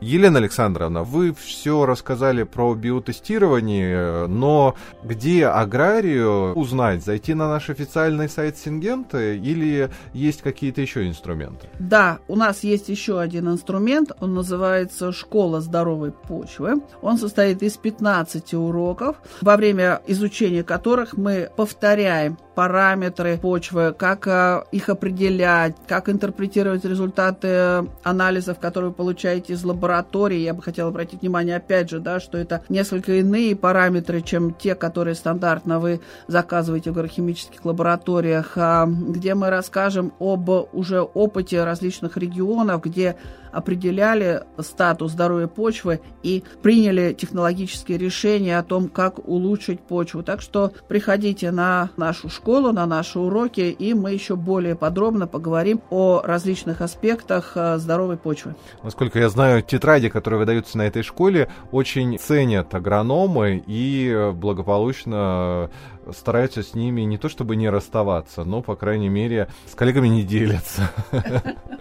Елена 0.00 0.38
Александровна, 0.38 1.02
вы 1.02 1.34
все 1.34 1.84
рассказали 1.84 2.44
про 2.44 2.72
биотестирование, 2.74 4.28
но 4.28 4.76
где 5.02 5.46
аграрию 5.46 6.52
узнать? 6.54 7.04
Зайти 7.04 7.34
на 7.34 7.48
наш 7.48 7.68
официальный 7.68 8.28
сайт 8.28 8.56
Сингента 8.56 9.32
или 9.32 9.90
есть 10.12 10.42
какие-то 10.42 10.80
еще 10.80 11.08
инструменты? 11.08 11.68
Да, 11.80 12.20
у 12.28 12.36
нас 12.36 12.62
есть 12.62 12.88
еще 12.88 13.18
один 13.18 13.48
инструмент, 13.48 14.12
он 14.20 14.34
называется 14.34 15.10
«Школа 15.10 15.60
здоровой 15.60 16.12
почвы». 16.12 16.80
Он 17.02 17.18
состоит 17.18 17.62
из 17.64 17.76
15 17.76 18.54
уроков, 18.54 19.16
во 19.40 19.56
время 19.56 20.00
изучения 20.06 20.62
которых 20.62 21.16
мы 21.16 21.50
повторяем 21.56 22.38
параметры 22.58 23.38
почвы, 23.38 23.94
как 23.96 24.26
э, 24.26 24.64
их 24.72 24.88
определять, 24.88 25.76
как 25.86 26.08
интерпретировать 26.08 26.84
результаты 26.84 27.86
анализов, 28.02 28.58
которые 28.58 28.88
вы 28.88 28.96
получаете 28.96 29.52
из 29.52 29.62
лаборатории. 29.62 30.38
Я 30.38 30.54
бы 30.54 30.60
хотела 30.60 30.88
обратить 30.88 31.20
внимание, 31.20 31.54
опять 31.54 31.88
же, 31.88 32.00
да, 32.00 32.18
что 32.18 32.36
это 32.36 32.64
несколько 32.68 33.12
иные 33.12 33.54
параметры, 33.54 34.22
чем 34.22 34.52
те, 34.52 34.74
которые 34.74 35.14
стандартно 35.14 35.78
вы 35.78 36.00
заказываете 36.26 36.90
в 36.90 36.98
агрохимических 36.98 37.64
лабораториях, 37.64 38.54
а, 38.56 38.86
где 38.86 39.36
мы 39.36 39.50
расскажем 39.50 40.12
об 40.18 40.50
уже 40.72 41.00
опыте 41.00 41.62
различных 41.62 42.16
регионов, 42.16 42.82
где 42.82 43.14
определяли 43.52 44.42
статус 44.58 45.12
здоровья 45.12 45.46
почвы 45.46 46.00
и 46.22 46.44
приняли 46.62 47.12
технологические 47.12 47.98
решения 47.98 48.58
о 48.58 48.62
том, 48.62 48.88
как 48.88 49.26
улучшить 49.26 49.80
почву. 49.80 50.22
Так 50.22 50.40
что 50.40 50.72
приходите 50.88 51.50
на 51.50 51.90
нашу 51.96 52.28
школу, 52.28 52.72
на 52.72 52.86
наши 52.86 53.18
уроки, 53.18 53.60
и 53.60 53.94
мы 53.94 54.12
еще 54.12 54.36
более 54.36 54.74
подробно 54.74 55.26
поговорим 55.26 55.80
о 55.90 56.20
различных 56.22 56.80
аспектах 56.80 57.52
э, 57.54 57.78
здоровой 57.78 58.16
почвы. 58.16 58.54
Насколько 58.82 59.18
я 59.18 59.28
знаю, 59.28 59.62
тетради, 59.62 60.08
которые 60.08 60.40
выдаются 60.40 60.78
на 60.78 60.82
этой 60.82 61.02
школе, 61.02 61.48
очень 61.72 62.18
ценят 62.18 62.74
агрономы 62.74 63.62
и 63.66 64.32
благополучно 64.34 65.70
стараются 66.12 66.62
с 66.62 66.74
ними 66.74 67.02
не 67.02 67.18
то 67.18 67.28
чтобы 67.28 67.56
не 67.56 67.68
расставаться, 67.68 68.44
но, 68.44 68.62
по 68.62 68.76
крайней 68.76 69.08
мере, 69.08 69.48
с 69.70 69.74
коллегами 69.74 70.08
не 70.08 70.22
делятся. 70.22 70.90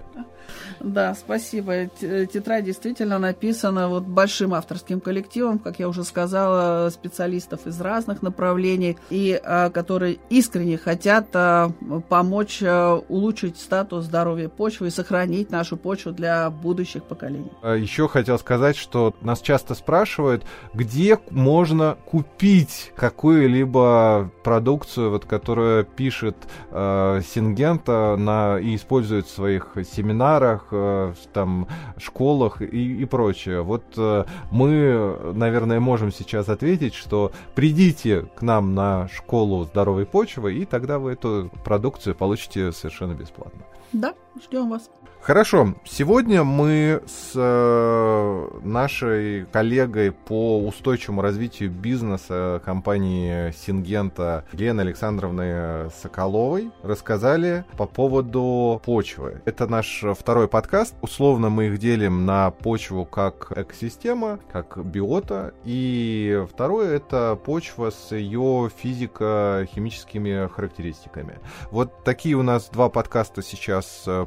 Да, 0.79 1.15
спасибо. 1.15 1.87
Тетрадь 1.87 2.65
действительно 2.65 3.19
написана 3.19 3.87
вот 3.89 4.03
большим 4.03 4.53
авторским 4.53 4.99
коллективом, 4.99 5.59
как 5.59 5.79
я 5.79 5.87
уже 5.87 6.03
сказала, 6.03 6.89
специалистов 6.89 7.65
из 7.65 7.79
разных 7.81 8.21
направлений, 8.21 8.97
и 9.09 9.39
а, 9.43 9.69
которые 9.69 10.19
искренне 10.29 10.77
хотят 10.77 11.27
а, 11.33 11.71
помочь 12.09 12.61
а, 12.63 12.95
улучшить 13.07 13.59
статус 13.59 14.05
здоровья 14.05 14.49
почвы 14.49 14.87
и 14.87 14.91
сохранить 14.91 15.51
нашу 15.51 15.77
почву 15.77 16.11
для 16.11 16.49
будущих 16.49 17.03
поколений. 17.03 17.51
Еще 17.63 18.07
хотел 18.07 18.37
сказать, 18.39 18.75
что 18.75 19.15
нас 19.21 19.41
часто 19.41 19.75
спрашивают, 19.75 20.45
где 20.73 21.19
можно 21.29 21.97
купить 22.05 22.91
какую-либо 22.95 24.31
продукцию, 24.43 25.11
вот, 25.11 25.25
которую 25.25 25.85
пишет 25.85 26.35
э, 26.71 27.21
Сингента 27.27 28.15
на, 28.17 28.59
и 28.59 28.75
использует 28.75 29.27
в 29.27 29.31
своих 29.33 29.75
семинарах, 29.93 30.66
Э, 30.71 31.13
там, 31.33 31.67
школах 31.97 32.61
и, 32.61 33.01
и 33.01 33.05
прочее. 33.05 33.61
Вот 33.61 33.83
э, 33.97 34.25
мы, 34.51 35.33
наверное, 35.33 35.79
можем 35.79 36.11
сейчас 36.11 36.49
ответить, 36.49 36.93
что 36.93 37.31
придите 37.55 38.27
к 38.35 38.41
нам 38.41 38.75
на 38.75 39.07
школу 39.07 39.63
здоровой 39.65 40.05
почвы, 40.05 40.55
и 40.55 40.65
тогда 40.65 40.99
вы 40.99 41.13
эту 41.13 41.51
продукцию 41.63 42.15
получите 42.15 42.71
совершенно 42.71 43.13
бесплатно. 43.13 43.61
Да, 43.93 44.13
ждем 44.43 44.69
вас. 44.69 44.89
Хорошо, 45.21 45.75
сегодня 45.83 46.45
мы 46.45 47.01
с 47.05 47.33
э, 47.35 48.47
нашей 48.63 49.45
коллегой 49.47 50.13
по 50.13 50.59
устойчивому 50.65 51.21
развитию 51.21 51.69
бизнеса 51.69 52.61
компании 52.63 53.51
Сингента 53.51 54.45
Еленой 54.53 54.85
Александровной 54.85 55.91
Соколовой 55.91 56.71
рассказали 56.81 57.65
по 57.75 57.85
поводу 57.85 58.81
почвы. 58.85 59.41
Это 59.43 59.67
наш 59.67 60.01
второй 60.17 60.47
подкаст. 60.47 60.95
Условно 61.01 61.49
мы 61.49 61.67
их 61.67 61.77
делим 61.77 62.25
на 62.25 62.51
почву 62.51 63.03
как 63.05 63.51
экосистема, 63.53 64.39
как 64.49 64.77
биота. 64.85 65.53
И 65.65 66.41
второе 66.49 66.95
это 66.95 67.37
почва 67.43 67.89
с 67.89 68.15
ее 68.15 68.69
физико-химическими 68.77 70.47
характеристиками. 70.47 71.39
Вот 71.69 72.05
такие 72.05 72.35
у 72.35 72.43
нас 72.43 72.69
два 72.69 72.87
подкаста 72.87 73.41
сейчас 73.41 74.03
э, 74.07 74.25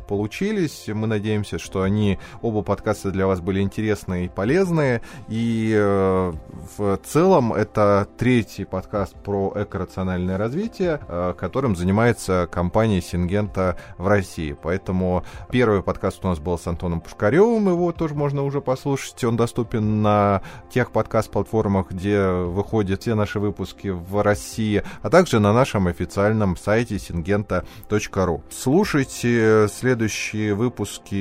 получились 0.80 1.00
мы 1.00 1.06
надеемся, 1.06 1.58
что 1.58 1.82
они, 1.82 2.18
оба 2.42 2.62
подкаста 2.62 3.10
для 3.10 3.26
вас 3.26 3.40
были 3.40 3.60
интересные 3.60 4.26
и 4.26 4.28
полезные. 4.28 5.02
И 5.28 5.72
э, 5.74 6.32
в 6.76 6.96
целом 7.04 7.52
это 7.52 8.06
третий 8.18 8.64
подкаст 8.64 9.14
про 9.14 9.52
экорациональное 9.56 10.38
развитие, 10.38 11.00
э, 11.08 11.34
которым 11.38 11.76
занимается 11.76 12.48
компания 12.50 13.00
Сингента 13.00 13.76
в 13.98 14.08
России. 14.08 14.56
Поэтому 14.60 15.24
первый 15.50 15.82
подкаст 15.82 16.24
у 16.24 16.28
нас 16.28 16.38
был 16.38 16.58
с 16.58 16.66
Антоном 16.66 17.00
Пушкаревым, 17.00 17.68
его 17.68 17.92
тоже 17.92 18.14
можно 18.14 18.42
уже 18.44 18.60
послушать. 18.60 19.22
Он 19.24 19.36
доступен 19.36 20.02
на 20.02 20.42
тех 20.70 20.90
подкаст-платформах, 20.92 21.90
где 21.90 22.20
выходят 22.28 23.02
все 23.02 23.14
наши 23.14 23.40
выпуски 23.40 23.88
в 23.88 24.22
России, 24.22 24.82
а 25.02 25.10
также 25.10 25.40
на 25.40 25.52
нашем 25.52 25.86
официальном 25.86 26.56
сайте 26.56 26.96
singenta.ru. 26.96 28.42
Слушайте 28.50 29.68
следующие 29.68 30.54
выпуски 30.54 30.69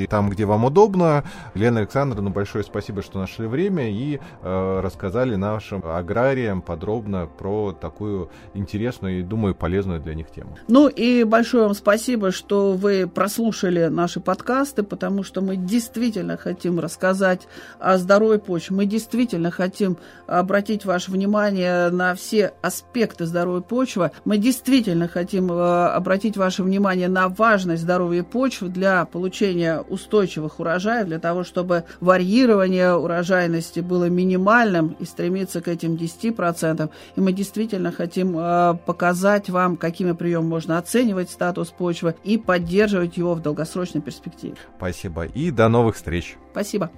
там, 0.10 0.30
где 0.30 0.46
вам 0.46 0.66
удобно. 0.66 1.24
Лена 1.54 1.82
Александровна, 1.82 2.30
большое 2.30 2.64
спасибо, 2.64 3.02
что 3.02 3.20
нашли 3.20 3.48
время 3.48 3.90
и 3.90 4.20
э, 4.42 4.80
рассказали 4.82 5.36
нашим 5.36 5.84
аграриям 5.86 6.62
подробно 6.62 7.28
про 7.28 7.74
такую 7.74 8.30
интересную 8.54 9.20
и, 9.20 9.24
думаю, 9.24 9.56
полезную 9.56 10.00
для 10.00 10.14
них 10.14 10.30
тему. 10.32 10.58
Ну 10.68 10.88
и 10.88 11.24
большое 11.24 11.64
вам 11.64 11.74
спасибо, 11.74 12.32
что 12.32 12.74
вы 12.74 13.08
прослушали 13.08 13.88
наши 13.88 14.20
подкасты, 14.20 14.84
потому 14.84 15.24
что 15.24 15.42
мы 15.42 15.56
действительно 15.56 16.38
хотим 16.38 16.80
рассказать 16.80 17.48
о 17.80 17.98
здоровой 17.98 18.40
почве. 18.40 18.76
Мы 18.76 18.86
действительно 18.86 19.52
хотим 19.52 19.98
обратить 20.28 20.86
ваше 20.86 21.12
внимание 21.12 21.90
на 21.90 22.16
все 22.16 22.54
аспекты 22.62 23.26
здоровой 23.26 23.62
почвы. 23.62 24.12
Мы 24.26 24.38
действительно 24.38 25.08
хотим 25.08 25.52
э, 25.52 25.86
обратить 25.88 26.38
ваше 26.38 26.64
внимание 26.64 27.08
на 27.08 27.28
важность 27.30 27.84
здоровья 27.84 28.24
почвы 28.24 28.70
для 28.70 29.06
получения 29.40 29.80
устойчивых 29.80 30.60
урожаев, 30.60 31.08
для 31.08 31.20
того, 31.20 31.46
чтобы 31.46 31.86
варьирование 32.02 32.94
урожайности 32.94 33.80
было 33.80 34.10
минимальным 34.10 34.98
и 35.00 35.06
стремиться 35.06 35.62
к 35.62 35.70
этим 35.70 35.96
10%. 35.96 36.90
И 37.16 37.22
мы 37.22 37.32
действительно 37.32 37.92
хотим 37.94 38.38
э, 38.38 38.78
показать 38.86 39.50
вам, 39.50 39.78
какими 39.78 40.12
приемами 40.12 40.50
можно 40.50 40.78
оценивать 40.78 41.30
статус 41.30 41.70
почвы 41.70 42.16
и 42.26 42.38
поддерживать 42.38 43.16
его 43.16 43.34
в 43.34 43.42
долгосрочной 43.42 44.02
перспективе. 44.02 44.56
Спасибо 44.78 45.26
и 45.26 45.52
до 45.52 45.70
новых 45.70 45.96
встреч. 45.96 46.36
Спасибо. 46.52 46.92